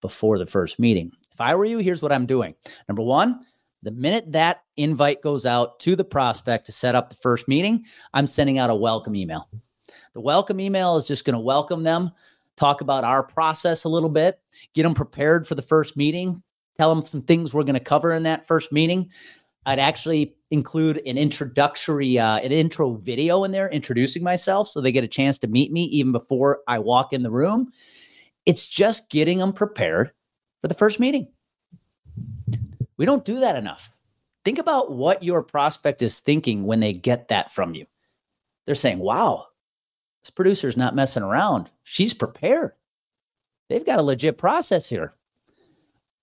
before 0.00 0.36
the 0.36 0.46
first 0.46 0.80
meeting. 0.80 1.12
If 1.32 1.40
I 1.40 1.54
were 1.54 1.64
you, 1.64 1.78
here's 1.78 2.02
what 2.02 2.12
I'm 2.12 2.26
doing. 2.26 2.56
Number 2.88 3.02
one, 3.02 3.40
the 3.84 3.92
minute 3.92 4.32
that 4.32 4.64
invite 4.76 5.22
goes 5.22 5.46
out 5.46 5.78
to 5.80 5.94
the 5.94 6.02
prospect 6.02 6.66
to 6.66 6.72
set 6.72 6.96
up 6.96 7.08
the 7.08 7.14
first 7.14 7.46
meeting, 7.46 7.84
I'm 8.14 8.26
sending 8.26 8.58
out 8.58 8.68
a 8.68 8.74
welcome 8.74 9.14
email. 9.14 9.48
The 10.12 10.20
welcome 10.20 10.58
email 10.58 10.96
is 10.96 11.06
just 11.06 11.24
going 11.24 11.34
to 11.34 11.40
welcome 11.40 11.84
them, 11.84 12.10
talk 12.60 12.82
about 12.82 13.04
our 13.04 13.24
process 13.24 13.84
a 13.84 13.88
little 13.88 14.10
bit, 14.10 14.38
get 14.74 14.82
them 14.82 14.94
prepared 14.94 15.46
for 15.46 15.54
the 15.54 15.62
first 15.62 15.96
meeting, 15.96 16.42
tell 16.78 16.94
them 16.94 17.02
some 17.02 17.22
things 17.22 17.54
we're 17.54 17.64
going 17.64 17.74
to 17.74 17.80
cover 17.80 18.12
in 18.12 18.22
that 18.24 18.46
first 18.46 18.70
meeting. 18.70 19.10
I'd 19.66 19.78
actually 19.78 20.34
include 20.50 21.00
an 21.06 21.16
introductory, 21.16 22.18
uh, 22.18 22.38
an 22.38 22.52
intro 22.52 22.94
video 22.94 23.44
in 23.44 23.52
there 23.52 23.68
introducing 23.70 24.22
myself 24.22 24.68
so 24.68 24.80
they 24.80 24.92
get 24.92 25.04
a 25.04 25.08
chance 25.08 25.38
to 25.38 25.48
meet 25.48 25.72
me 25.72 25.84
even 25.84 26.12
before 26.12 26.60
I 26.68 26.78
walk 26.78 27.12
in 27.12 27.22
the 27.22 27.30
room. 27.30 27.70
It's 28.46 28.66
just 28.66 29.10
getting 29.10 29.38
them 29.38 29.52
prepared 29.52 30.12
for 30.60 30.68
the 30.68 30.74
first 30.74 31.00
meeting. 31.00 31.28
We 32.96 33.06
don't 33.06 33.24
do 33.24 33.40
that 33.40 33.56
enough. 33.56 33.90
Think 34.44 34.58
about 34.58 34.92
what 34.92 35.22
your 35.22 35.42
prospect 35.42 36.02
is 36.02 36.20
thinking 36.20 36.64
when 36.64 36.80
they 36.80 36.92
get 36.92 37.28
that 37.28 37.52
from 37.52 37.74
you. 37.74 37.86
They're 38.66 38.74
saying, 38.74 38.98
wow, 38.98 39.46
this 40.22 40.30
producer's 40.30 40.76
not 40.76 40.94
messing 40.94 41.22
around. 41.22 41.70
She's 41.82 42.14
prepared. 42.14 42.72
They've 43.68 43.86
got 43.86 43.98
a 43.98 44.02
legit 44.02 44.36
process 44.36 44.88
here. 44.88 45.14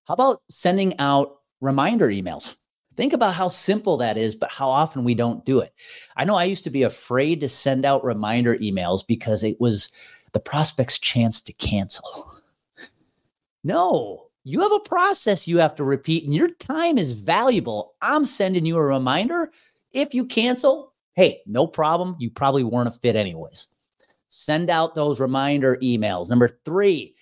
How 0.04 0.14
about 0.14 0.42
sending 0.48 0.98
out 0.98 1.40
reminder 1.60 2.08
emails? 2.08 2.56
Think 2.96 3.12
about 3.12 3.34
how 3.34 3.48
simple 3.48 3.96
that 3.98 4.18
is, 4.18 4.34
but 4.34 4.50
how 4.50 4.68
often 4.68 5.04
we 5.04 5.14
don't 5.14 5.44
do 5.44 5.60
it. 5.60 5.72
I 6.16 6.24
know 6.24 6.34
I 6.34 6.44
used 6.44 6.64
to 6.64 6.70
be 6.70 6.82
afraid 6.82 7.40
to 7.40 7.48
send 7.48 7.84
out 7.84 8.04
reminder 8.04 8.56
emails 8.56 9.06
because 9.06 9.44
it 9.44 9.60
was 9.60 9.92
the 10.32 10.40
prospect's 10.40 10.98
chance 10.98 11.40
to 11.42 11.52
cancel. 11.52 12.32
no, 13.64 14.28
you 14.44 14.60
have 14.60 14.72
a 14.72 14.80
process 14.80 15.46
you 15.46 15.58
have 15.58 15.76
to 15.76 15.84
repeat, 15.84 16.24
and 16.24 16.34
your 16.34 16.50
time 16.50 16.98
is 16.98 17.12
valuable. 17.12 17.94
I'm 18.02 18.24
sending 18.24 18.66
you 18.66 18.76
a 18.76 18.82
reminder. 18.82 19.52
If 19.92 20.14
you 20.14 20.24
cancel, 20.24 20.92
hey, 21.14 21.42
no 21.46 21.66
problem. 21.66 22.16
You 22.18 22.30
probably 22.30 22.64
weren't 22.64 22.88
a 22.88 22.92
fit, 22.92 23.14
anyways. 23.14 23.68
Send 24.28 24.70
out 24.70 24.94
those 24.94 25.20
reminder 25.20 25.76
emails. 25.82 26.30
Number 26.30 26.48
three, 26.64 27.14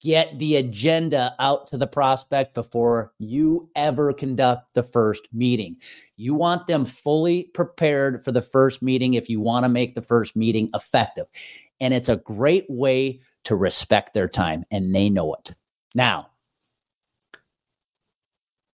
get 0.00 0.38
the 0.38 0.56
agenda 0.56 1.34
out 1.38 1.66
to 1.66 1.76
the 1.76 1.86
prospect 1.86 2.54
before 2.54 3.12
you 3.18 3.68
ever 3.74 4.12
conduct 4.12 4.74
the 4.74 4.82
first 4.82 5.26
meeting. 5.32 5.76
You 6.16 6.34
want 6.34 6.66
them 6.66 6.84
fully 6.84 7.44
prepared 7.54 8.22
for 8.22 8.30
the 8.30 8.42
first 8.42 8.82
meeting 8.82 9.14
if 9.14 9.28
you 9.28 9.40
want 9.40 9.64
to 9.64 9.68
make 9.68 9.94
the 9.94 10.02
first 10.02 10.36
meeting 10.36 10.68
effective. 10.74 11.26
And 11.80 11.92
it's 11.92 12.08
a 12.08 12.16
great 12.16 12.66
way 12.68 13.20
to 13.44 13.56
respect 13.56 14.14
their 14.14 14.28
time, 14.28 14.64
and 14.70 14.94
they 14.94 15.10
know 15.10 15.34
it. 15.34 15.54
Now, 15.94 16.28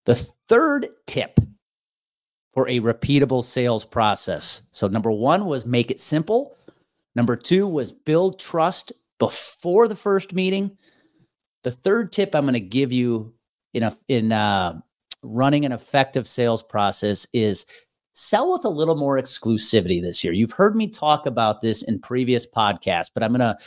the 0.06 0.16
third 0.48 0.88
tip 1.06 1.40
for 2.54 2.68
a 2.70 2.80
repeatable 2.80 3.44
sales 3.44 3.86
process. 3.86 4.63
So, 4.72 4.88
number 4.88 5.12
one 5.12 5.46
was 5.46 5.66
make 5.66 5.92
it 5.92 6.00
simple. 6.00 6.57
Number 7.18 7.36
two 7.36 7.68
was 7.68 7.92
build 7.92 8.40
trust 8.40 8.94
before 9.18 9.88
the 9.88 9.96
first 9.96 10.34
meeting. 10.34 10.78
The 11.64 11.72
third 11.72 12.12
tip 12.12 12.36
I'm 12.36 12.44
going 12.44 12.54
to 12.54 12.60
give 12.60 12.94
you 12.94 13.34
in 13.74 13.82
a, 13.82 13.98
in 14.08 14.32
uh, 14.32 14.80
running 15.24 15.66
an 15.66 15.72
effective 15.72 16.28
sales 16.28 16.62
process 16.62 17.26
is 17.34 17.66
sell 18.14 18.54
with 18.54 18.64
a 18.66 18.70
little 18.70 18.96
more 18.96 19.20
exclusivity 19.20 20.00
this 20.00 20.24
year. 20.24 20.32
You've 20.32 20.52
heard 20.52 20.76
me 20.76 20.88
talk 20.88 21.26
about 21.26 21.64
this 21.64 21.82
in 21.82 22.00
previous 22.00 22.46
podcasts, 22.46 23.10
but 23.12 23.24
I'm 23.24 23.32
going 23.32 23.40
to 23.40 23.58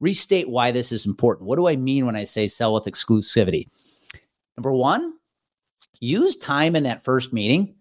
restate 0.00 0.48
why 0.48 0.72
this 0.72 0.90
is 0.90 1.04
important. 1.04 1.46
What 1.46 1.56
do 1.56 1.68
I 1.68 1.76
mean 1.76 2.06
when 2.06 2.16
I 2.16 2.24
say 2.24 2.46
sell 2.46 2.72
with 2.72 2.86
exclusivity? 2.86 3.68
Number 4.56 4.72
one, 4.72 5.12
use 6.00 6.36
time 6.36 6.74
in 6.74 6.84
that 6.84 7.04
first 7.04 7.34
meeting 7.34 7.74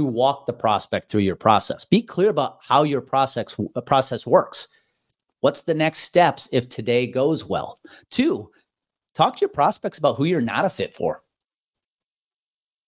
to 0.00 0.06
walk 0.06 0.46
the 0.46 0.52
prospect 0.52 1.10
through 1.10 1.20
your 1.20 1.36
process. 1.36 1.84
Be 1.84 2.00
clear 2.00 2.30
about 2.30 2.58
how 2.62 2.84
your 2.84 3.02
process 3.02 3.54
uh, 3.76 3.80
process 3.82 4.26
works. 4.26 4.68
What's 5.40 5.62
the 5.62 5.74
next 5.74 5.98
steps 5.98 6.48
if 6.52 6.68
today 6.68 7.06
goes 7.06 7.44
well? 7.44 7.78
Two, 8.10 8.50
talk 9.14 9.36
to 9.36 9.40
your 9.42 9.50
prospects 9.50 9.98
about 9.98 10.16
who 10.16 10.24
you're 10.24 10.40
not 10.40 10.64
a 10.64 10.70
fit 10.70 10.94
for. 10.94 11.22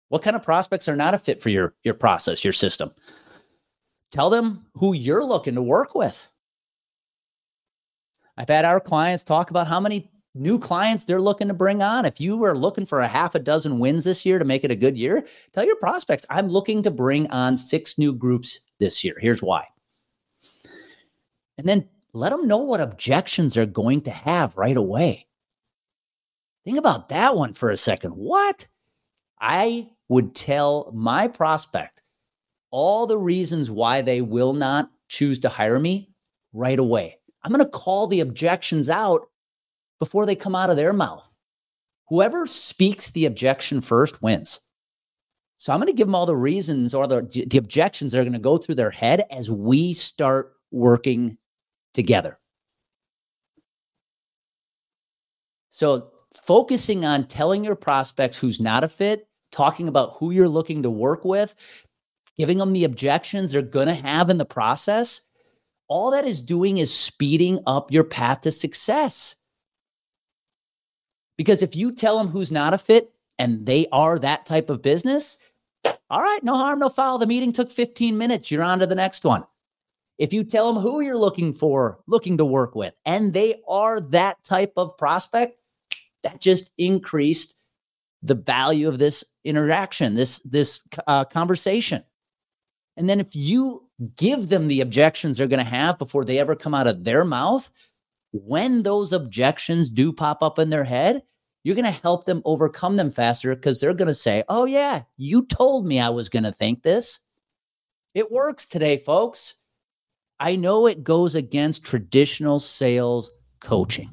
What 0.09 0.23
kind 0.23 0.37
of 0.37 0.43
prospects 0.43 0.89
are 0.89 0.97
not 0.97 1.13
a 1.13 1.19
fit 1.19 1.43
for 1.43 1.51
your 1.51 1.75
your 1.83 1.95
process, 1.95 2.45
your 2.45 2.55
system? 2.55 2.93
Tell 4.11 4.31
them 4.31 4.65
who 4.75 4.95
you're 4.95 5.25
looking 5.25 5.55
to 5.55 5.63
work 5.63 5.95
with. 5.95 6.27
I've 8.39 8.49
had 8.49 8.65
our 8.65 8.81
clients 8.81 9.25
talk 9.25 9.51
about 9.51 9.69
how 9.69 9.81
many 9.81 10.11
new 10.35 10.59
clients 10.59 11.05
they're 11.05 11.21
looking 11.21 11.49
to 11.49 11.55
bring 11.55 11.83
on. 11.83 12.05
If 12.05 12.21
you 12.21 12.37
were 12.37 12.57
looking 12.57 12.87
for 12.87 13.01
a 13.01 13.09
half 13.09 13.35
a 13.35 13.39
dozen 13.39 13.79
wins 13.79 14.05
this 14.05 14.25
year 14.25 14.39
to 14.39 14.45
make 14.45 14.65
it 14.65 14.71
a 14.71 14.77
good 14.77 14.97
year, 14.97 15.27
tell 15.53 15.65
your 15.65 15.77
prospects, 15.77 16.27
I'm 16.31 16.49
looking 16.49 16.83
to 16.83 16.91
bring 16.91 17.31
on 17.31 17.57
six 17.57 17.99
new 17.99 18.15
groups 18.15 18.61
this 18.79 19.05
year. 19.05 19.17
Here's 19.21 19.43
why. 19.43 19.67
And 21.59 21.69
then 21.69 21.89
let 22.15 22.31
them 22.31 22.49
know 22.49 22.59
what 22.59 22.81
objections 22.81 23.55
they're 23.55 23.67
going 23.67 24.03
to 24.03 24.11
have 24.11 24.57
right 24.57 24.77
away. 24.77 25.27
Think 26.65 26.79
about 26.79 27.09
that 27.09 27.37
one 27.37 27.53
for 27.53 27.71
a 27.71 27.77
second. 27.77 28.13
What? 28.13 28.69
I 29.41 29.91
would 30.09 30.35
tell 30.35 30.91
my 30.95 31.27
prospect 31.27 32.03
all 32.71 33.07
the 33.07 33.19
reasons 33.19 33.71
why 33.71 34.01
they 34.01 34.21
will 34.21 34.53
not 34.53 34.91
choose 35.09 35.39
to 35.41 35.49
hire 35.49 35.79
me 35.79 36.11
right 36.53 36.79
away. 36.79 37.19
I'm 37.43 37.53
going 37.53 37.65
to 37.65 37.71
call 37.71 38.07
the 38.07 38.21
objections 38.21 38.89
out 38.89 39.29
before 40.03 40.27
they 40.27 40.35
come 40.35 40.57
out 40.57 40.69
of 40.69 40.75
their 40.75 40.93
mouth. 40.93 41.31
Whoever 42.09 42.45
speaks 42.45 43.11
the 43.11 43.27
objection 43.27 43.81
first 43.81 44.21
wins. 44.21 44.61
So 45.59 45.73
I'm 45.73 45.79
going 45.79 45.93
to 45.93 45.97
give 45.97 46.09
them 46.09 46.17
all 46.17 46.27
the 46.27 46.35
reasons 46.35 46.93
or 46.93 47.07
the, 47.07 47.21
the 47.49 47.57
objections 47.57 48.11
that 48.11 48.19
are 48.19 48.25
going 48.25 48.33
to 48.33 48.41
go 48.41 48.59
through 48.59 48.75
their 48.75 48.91
head 48.91 49.25
as 49.31 49.49
we 49.49 49.93
start 49.93 50.55
working 50.73 51.39
together. 51.95 52.41
So 55.71 56.11
focusing 56.35 57.05
on 57.05 57.29
telling 57.29 57.63
your 57.63 57.77
prospects 57.77 58.37
who's 58.37 58.61
not 58.61 58.83
a 58.83 58.89
fit, 58.89 59.29
talking 59.53 59.87
about 59.87 60.15
who 60.15 60.33
you're 60.33 60.49
looking 60.49 60.83
to 60.83 60.91
work 60.91 61.25
with, 61.25 61.55
giving 62.37 62.59
them 62.59 62.73
the 62.73 62.83
objections 62.83 63.53
they're 63.53 63.63
going 63.63 63.87
to 63.87 63.95
have 63.95 64.31
in 64.31 64.39
the 64.39 64.45
process, 64.45 65.21
all 65.87 66.11
that 66.11 66.25
is 66.25 66.43
doing 66.43 66.79
is 66.79 66.93
speeding 66.93 67.61
up 67.69 67.93
your 67.93 68.03
path 68.03 68.41
to 68.41 68.51
success. 68.51 69.37
Because 71.43 71.65
if 71.65 71.75
you 71.75 71.91
tell 71.91 72.19
them 72.19 72.29
who's 72.29 72.53
not 72.53 72.73
a 72.73 72.79
fit 72.79 73.11
and 73.37 73.67
they 73.67 73.89
are 73.91 74.17
that 74.17 74.47
type 74.47 74.71
of 74.71 74.81
business, 74.81 75.39
all 76.09 76.23
right, 76.23 76.39
no 76.45 76.55
harm, 76.55 76.79
no 76.79 76.89
foul. 76.89 77.19
The 77.19 77.27
meeting 77.27 77.51
took 77.51 77.69
15 77.69 78.17
minutes. 78.17 78.49
You're 78.49 78.63
on 78.63 78.79
to 78.79 78.87
the 78.87 78.95
next 78.95 79.25
one. 79.25 79.43
If 80.19 80.33
you 80.33 80.45
tell 80.45 80.73
them 80.73 80.81
who 80.81 81.01
you're 81.01 81.19
looking 81.19 81.53
for, 81.53 81.99
looking 82.07 82.39
to 82.39 82.45
work 82.45 82.77
with, 82.77 82.95
and 83.05 83.33
they 83.33 83.61
are 83.67 84.01
that 84.01 84.45
type 84.45 84.75
of 84.77 84.97
prospect, 84.97 85.59
that 86.23 86.41
just 86.41 86.71
increased 86.79 87.57
the 88.23 88.37
value 88.37 88.87
of 88.87 89.01
this 89.01 89.25
interaction, 89.43 90.15
this 90.15 90.39
this 90.43 90.87
uh, 91.09 91.25
conversation. 91.25 92.05
And 92.97 93.11
then 93.11 93.19
if 93.19 93.35
you 93.35 93.89
give 94.15 94.49
them 94.49 94.69
the 94.69 94.81
objections 94.81 95.39
they're 95.39 95.49
going 95.49 95.65
to 95.65 95.69
have 95.69 95.99
before 95.99 96.25
they 96.25 96.39
ever 96.39 96.55
come 96.55 96.73
out 96.73 96.87
of 96.87 97.03
their 97.03 97.25
mouth, 97.25 97.69
when 98.31 98.85
those 98.85 99.13
objections 99.13 99.91
do 99.91 100.13
pop 100.13 100.41
up 100.41 100.61
in 100.61 100.71
their 100.71 100.85
head, 100.85 101.23
you're 101.65 101.77
going 101.77 101.85
to 101.85 102.03
help 102.03 102.25
them 102.25 102.43
overcome 102.45 102.97
them 102.97 103.11
faster 103.11 103.55
because 103.55 103.81
they're 103.81 103.95
going 103.95 104.09
to 104.09 104.15
say, 104.15 104.43
Oh, 104.49 104.65
yeah, 104.65 105.03
you 105.17 105.45
told 105.47 105.87
me 105.87 106.01
I 106.01 106.09
was 106.09 106.29
going 106.29 106.45
to 106.45 106.53
think 106.53 106.83
this. 106.83 107.21
It 108.15 108.31
works 108.31 108.67
today, 108.67 108.97
folks. 108.97 109.55
I 110.41 110.57
know 110.57 110.87
it 110.87 111.05
goes 111.05 111.35
against 111.35 111.85
traditional 111.85 112.59
sales 112.59 113.31
coaching, 113.61 114.11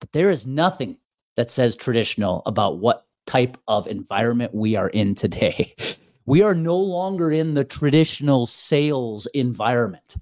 but 0.00 0.12
there 0.12 0.30
is 0.30 0.46
nothing 0.46 0.96
that 1.36 1.50
says 1.50 1.76
traditional 1.76 2.42
about 2.46 2.78
what 2.78 3.06
type 3.26 3.56
of 3.68 3.86
environment 3.86 4.54
we 4.54 4.76
are 4.76 4.88
in 4.88 5.14
today. 5.14 5.74
We 6.26 6.42
are 6.42 6.54
no 6.54 6.76
longer 6.76 7.32
in 7.32 7.54
the 7.54 7.64
traditional 7.64 8.46
sales 8.46 9.26
environment. 9.34 10.16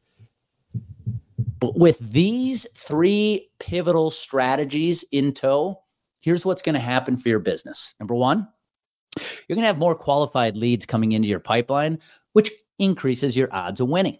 But 1.60 1.76
with 1.76 1.98
these 1.98 2.66
three 2.74 3.50
pivotal 3.58 4.10
strategies 4.10 5.04
in 5.12 5.34
tow, 5.34 5.82
here's 6.20 6.44
what's 6.44 6.62
going 6.62 6.74
to 6.74 6.80
happen 6.80 7.16
for 7.16 7.28
your 7.28 7.40
business. 7.40 7.94
Number 8.00 8.14
one, 8.14 8.48
you're 9.16 9.56
going 9.56 9.62
to 9.62 9.68
have 9.68 9.78
more 9.78 9.94
qualified 9.94 10.56
leads 10.56 10.86
coming 10.86 11.12
into 11.12 11.28
your 11.28 11.40
pipeline, 11.40 11.98
which 12.32 12.50
increases 12.78 13.36
your 13.36 13.48
odds 13.52 13.80
of 13.80 13.88
winning. 13.88 14.18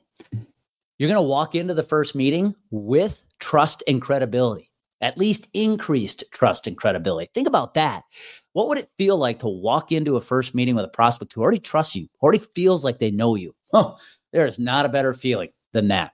You're 0.99 1.09
going 1.09 1.23
to 1.23 1.23
walk 1.23 1.55
into 1.55 1.75
the 1.75 1.83
first 1.83 2.15
meeting 2.15 2.55
with 2.71 3.25
trust 3.39 3.85
and 3.87 4.03
credibility, 4.03 4.73
at 5.01 5.17
least 5.17 5.47
increased 5.55 6.25
trust 6.33 6.67
and 6.67 6.77
credibility. 6.77 7.31
Think 7.33 7.47
about 7.47 7.75
that. 7.75 8.03
What 8.53 8.69
would 8.69 8.79
it 8.79 8.91
feel 8.99 9.17
like 9.17 9.39
to 9.41 9.49
walk 9.49 9.93
into 9.93 10.17
a 10.17 10.21
first 10.21 10.55
meeting 10.55 10.75
with 10.75 10.85
a 10.85 10.89
prospect 10.89 11.33
who 11.33 11.43
already 11.43 11.61
trusts 11.61 11.95
you, 11.95 12.09
already 12.21 12.41
feels 12.41 12.85
like 12.85 12.99
they 12.99 13.13
know 13.13 13.37
you? 13.37 13.55
Oh, 13.73 13.97
there 14.33 14.47
is 14.47 14.59
not 14.59 14.87
a 14.87 14.89
better 14.89 15.15
feeling 15.15 15.51
than 15.73 15.89
that. 15.89 16.13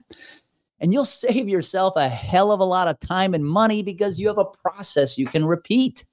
And 0.79 0.91
you'll 0.91 1.05
save 1.05 1.47
yourself 1.47 1.95
a 1.95 2.09
hell 2.09 2.51
of 2.51 2.59
a 2.59 2.65
lot 2.65 2.87
of 2.87 2.99
time 2.99 3.33
and 3.33 3.45
money 3.45 3.81
because 3.81 4.19
you 4.19 4.27
have 4.27 4.37
a 4.37 4.45
process 4.45 5.17
you 5.17 5.25
can 5.25 5.45
repeat. 5.45 6.05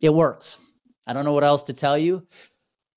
It 0.00 0.12
works. 0.12 0.72
I 1.06 1.12
don't 1.12 1.24
know 1.24 1.32
what 1.32 1.44
else 1.44 1.64
to 1.64 1.72
tell 1.72 1.96
you, 1.96 2.26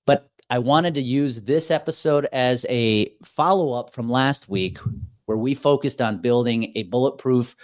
but 0.06 0.30
I 0.50 0.60
wanted 0.60 0.96
to 0.96 1.02
use 1.02 1.42
this 1.42 1.72
episode 1.72 2.28
as 2.34 2.66
a 2.70 3.14
follow 3.24 3.72
up 3.72 3.94
from 3.94 4.10
last 4.10 4.50
week 4.50 4.78
where 5.26 5.38
we 5.38 5.56
focused 5.56 6.02
on 6.02 6.22
building 6.22 6.74
a 6.76 6.84
bulletproof 6.84 7.56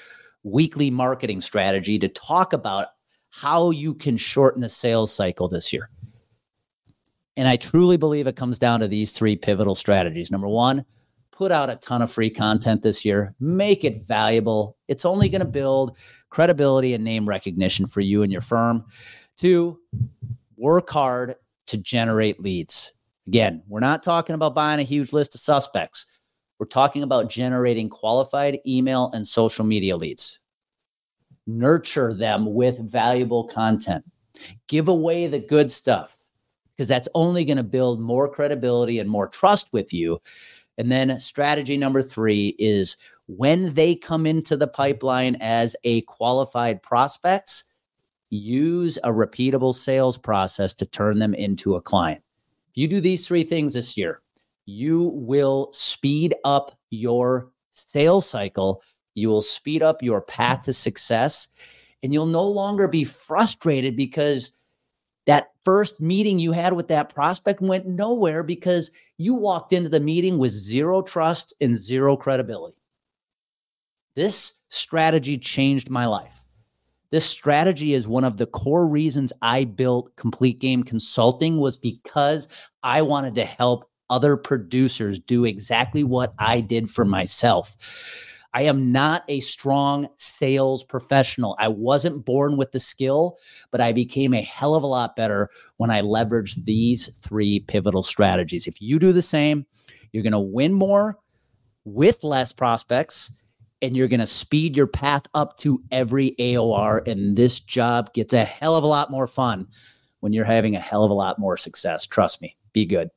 weekly 0.43 0.89
marketing 0.89 1.41
strategy 1.41 1.99
to 1.99 2.07
talk 2.07 2.53
about 2.53 2.87
how 3.29 3.71
you 3.71 3.93
can 3.93 4.15
shorten 4.15 4.61
the 4.61 4.69
sales 4.69 5.13
cycle 5.13 5.49
this 5.49 5.73
year. 5.73 5.89
And 7.35 7.47
I 7.47 7.57
truly 7.57 7.97
believe 7.97 8.25
it 8.25 8.35
comes 8.35 8.57
down 8.57 8.79
to 8.79 8.87
these 8.87 9.11
three 9.11 9.35
pivotal 9.35 9.75
strategies. 9.75 10.31
Number 10.31 10.47
one, 10.47 10.85
put 11.37 11.51
out 11.51 11.69
a 11.69 11.75
ton 11.75 12.01
of 12.01 12.11
free 12.11 12.31
content 12.31 12.81
this 12.81 13.05
year, 13.05 13.35
make 13.39 13.83
it 13.83 14.01
valuable. 14.01 14.75
It's 14.87 15.05
only 15.05 15.29
going 15.29 15.41
to 15.41 15.45
build 15.45 15.95
credibility 16.31 16.95
and 16.95 17.03
name 17.03 17.29
recognition 17.29 17.85
for 17.85 18.01
you 18.01 18.23
and 18.23 18.31
your 18.31 18.41
firm. 18.41 18.83
Two, 19.35 19.79
work 20.57 20.89
hard 20.89 21.35
to 21.67 21.77
generate 21.77 22.39
leads. 22.39 22.93
Again, 23.27 23.61
we're 23.67 23.79
not 23.79 24.01
talking 24.01 24.33
about 24.33 24.55
buying 24.55 24.79
a 24.79 24.83
huge 24.83 25.13
list 25.13 25.35
of 25.35 25.41
suspects. 25.41 26.07
We're 26.57 26.65
talking 26.65 27.03
about 27.03 27.29
generating 27.29 27.87
qualified 27.87 28.57
email 28.65 29.11
and 29.13 29.27
social 29.27 29.63
media 29.63 29.95
leads. 29.95 30.39
Nurture 31.45 32.15
them 32.15 32.55
with 32.55 32.79
valuable 32.79 33.43
content. 33.43 34.03
Give 34.67 34.87
away 34.87 35.27
the 35.27 35.39
good 35.39 35.69
stuff 35.69 36.17
because 36.75 36.87
that's 36.87 37.07
only 37.13 37.45
going 37.45 37.57
to 37.57 37.63
build 37.63 37.99
more 37.99 38.27
credibility 38.27 38.97
and 38.99 39.09
more 39.09 39.27
trust 39.27 39.67
with 39.71 39.93
you 39.93 40.19
and 40.77 40.91
then 40.91 41.19
strategy 41.19 41.77
number 41.77 42.01
three 42.01 42.55
is 42.59 42.97
when 43.27 43.73
they 43.73 43.95
come 43.95 44.25
into 44.25 44.55
the 44.55 44.67
pipeline 44.67 45.37
as 45.41 45.75
a 45.83 46.01
qualified 46.01 46.81
prospects, 46.81 47.63
use 48.29 48.97
a 49.03 49.09
repeatable 49.09 49.73
sales 49.73 50.17
process 50.17 50.73
to 50.75 50.85
turn 50.85 51.19
them 51.19 51.33
into 51.33 51.75
a 51.75 51.81
client. 51.81 52.21
If 52.71 52.77
you 52.77 52.87
do 52.87 52.99
these 52.99 53.27
three 53.27 53.43
things 53.43 53.73
this 53.73 53.97
year, 53.97 54.21
you 54.65 55.11
will 55.15 55.69
speed 55.71 56.35
up 56.43 56.77
your 56.89 57.51
sales 57.71 58.29
cycle. 58.29 58.83
You 59.15 59.29
will 59.29 59.41
speed 59.41 59.81
up 59.81 60.03
your 60.03 60.21
path 60.21 60.63
to 60.63 60.73
success. 60.73 61.47
And 62.03 62.13
you'll 62.13 62.27
no 62.27 62.43
longer 62.43 62.87
be 62.87 63.03
frustrated 63.03 63.95
because 63.95 64.51
that 65.27 65.51
first 65.63 66.01
meeting 66.01 66.39
you 66.39 66.53
had 66.53 66.73
with 66.73 66.87
that 66.87 67.13
prospect 67.13 67.61
went 67.61 67.85
nowhere 67.85 68.43
because 68.43 68.91
you 69.17 69.35
walked 69.35 69.73
into 69.73 69.89
the 69.89 69.99
meeting 69.99 70.37
with 70.37 70.51
zero 70.51 71.01
trust 71.01 71.53
and 71.61 71.77
zero 71.77 72.15
credibility. 72.17 72.77
This 74.15 74.61
strategy 74.69 75.37
changed 75.37 75.89
my 75.89 76.07
life. 76.07 76.43
This 77.11 77.25
strategy 77.25 77.93
is 77.93 78.07
one 78.07 78.23
of 78.23 78.37
the 78.37 78.47
core 78.47 78.87
reasons 78.87 79.31
I 79.41 79.65
built 79.65 80.15
Complete 80.15 80.59
Game 80.59 80.83
Consulting 80.83 81.57
was 81.59 81.77
because 81.77 82.47
I 82.81 83.01
wanted 83.01 83.35
to 83.35 83.45
help 83.45 83.89
other 84.09 84.37
producers 84.37 85.19
do 85.19 85.45
exactly 85.45 86.03
what 86.03 86.33
I 86.39 86.61
did 86.61 86.89
for 86.89 87.05
myself. 87.05 87.75
I 88.53 88.63
am 88.63 88.91
not 88.91 89.23
a 89.27 89.39
strong 89.39 90.07
sales 90.17 90.83
professional. 90.83 91.55
I 91.59 91.67
wasn't 91.67 92.25
born 92.25 92.57
with 92.57 92.71
the 92.71 92.79
skill, 92.79 93.37
but 93.71 93.81
I 93.81 93.91
became 93.91 94.33
a 94.33 94.41
hell 94.41 94.75
of 94.75 94.83
a 94.83 94.87
lot 94.87 95.15
better 95.15 95.49
when 95.77 95.91
I 95.91 96.01
leveraged 96.01 96.65
these 96.65 97.07
three 97.21 97.59
pivotal 97.59 98.03
strategies. 98.03 98.67
If 98.67 98.81
you 98.81 98.99
do 98.99 99.13
the 99.13 99.21
same, 99.21 99.65
you're 100.11 100.23
going 100.23 100.33
to 100.33 100.39
win 100.39 100.73
more 100.73 101.17
with 101.85 102.23
less 102.23 102.51
prospects 102.51 103.31
and 103.81 103.95
you're 103.95 104.07
going 104.07 104.19
to 104.19 104.27
speed 104.27 104.75
your 104.75 104.87
path 104.87 105.23
up 105.33 105.57
to 105.57 105.81
every 105.91 106.35
AOR. 106.39 107.07
And 107.07 107.35
this 107.35 107.59
job 107.59 108.13
gets 108.13 108.33
a 108.33 108.43
hell 108.43 108.75
of 108.75 108.83
a 108.83 108.87
lot 108.87 109.11
more 109.11 109.27
fun 109.27 109.67
when 110.19 110.33
you're 110.33 110.45
having 110.45 110.75
a 110.75 110.79
hell 110.79 111.03
of 111.03 111.11
a 111.11 111.15
lot 111.15 111.39
more 111.39 111.57
success. 111.57 112.05
Trust 112.05 112.41
me, 112.41 112.57
be 112.73 112.85
good. 112.85 113.09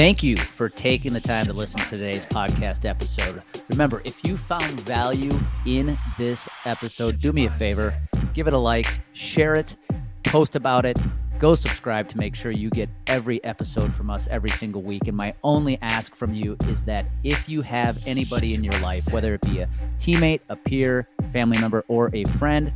Thank 0.00 0.22
you 0.22 0.38
for 0.38 0.70
taking 0.70 1.12
the 1.12 1.20
time 1.20 1.44
to 1.44 1.52
listen 1.52 1.78
to 1.78 1.90
today's 1.90 2.24
podcast 2.24 2.88
episode. 2.88 3.42
Remember, 3.68 4.00
if 4.06 4.24
you 4.24 4.38
found 4.38 4.80
value 4.80 5.38
in 5.66 5.98
this 6.16 6.48
episode, 6.64 7.20
do 7.20 7.34
me 7.34 7.44
a 7.44 7.50
favor, 7.50 7.92
give 8.32 8.46
it 8.46 8.54
a 8.54 8.58
like, 8.58 8.86
share 9.12 9.56
it, 9.56 9.76
post 10.24 10.56
about 10.56 10.86
it, 10.86 10.96
Go 11.38 11.54
subscribe 11.54 12.08
to 12.08 12.18
make 12.18 12.34
sure 12.34 12.50
you 12.50 12.70
get 12.70 12.88
every 13.08 13.44
episode 13.44 13.92
from 13.94 14.08
us 14.08 14.26
every 14.30 14.48
single 14.48 14.80
week. 14.80 15.06
And 15.06 15.16
my 15.16 15.34
only 15.44 15.78
ask 15.82 16.14
from 16.14 16.34
you 16.34 16.56
is 16.68 16.84
that 16.84 17.04
if 17.22 17.46
you 17.46 17.60
have 17.60 17.98
anybody 18.06 18.54
in 18.54 18.64
your 18.64 18.78
life, 18.80 19.10
whether 19.12 19.34
it 19.34 19.42
be 19.42 19.60
a 19.60 19.68
teammate, 19.98 20.40
a 20.48 20.56
peer, 20.56 21.08
family 21.30 21.58
member, 21.58 21.84
or 21.88 22.10
a 22.14 22.24
friend, 22.24 22.72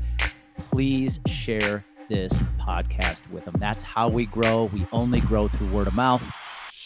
please 0.71 1.21
share 1.27 1.85
this 2.09 2.33
podcast 2.59 3.31
with 3.31 3.45
them. 3.47 3.55
That's 3.59 3.83
how 3.83 4.09
we 4.09 4.27
grow. 4.27 4.65
We 4.73 4.87
only 4.93 5.21
grow 5.21 5.49
through 5.49 5.71
word 5.71 5.87
of 5.87 5.95
mouth. 5.95 6.23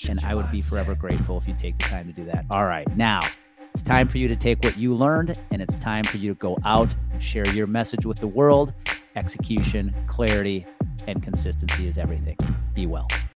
And 0.08 0.20
I 0.20 0.34
would 0.34 0.50
be 0.50 0.60
forever 0.60 0.94
grateful 0.94 1.38
if 1.38 1.48
you 1.48 1.54
take 1.58 1.76
the 1.78 1.84
time 1.84 2.06
to 2.06 2.12
do 2.12 2.24
that. 2.26 2.44
All 2.50 2.64
right. 2.64 2.86
Now, 2.96 3.20
it's 3.74 3.82
time 3.82 4.08
for 4.08 4.18
you 4.18 4.28
to 4.28 4.36
take 4.36 4.62
what 4.62 4.76
you 4.76 4.94
learned 4.94 5.38
and 5.50 5.62
it's 5.62 5.76
time 5.76 6.04
for 6.04 6.18
you 6.18 6.34
to 6.34 6.38
go 6.38 6.58
out 6.64 6.94
and 7.12 7.22
share 7.22 7.46
your 7.48 7.66
message 7.66 8.06
with 8.06 8.18
the 8.18 8.26
world. 8.26 8.72
Execution, 9.16 9.94
clarity, 10.06 10.66
and 11.06 11.22
consistency 11.22 11.88
is 11.88 11.98
everything. 11.98 12.36
Be 12.74 12.86
well. 12.86 13.08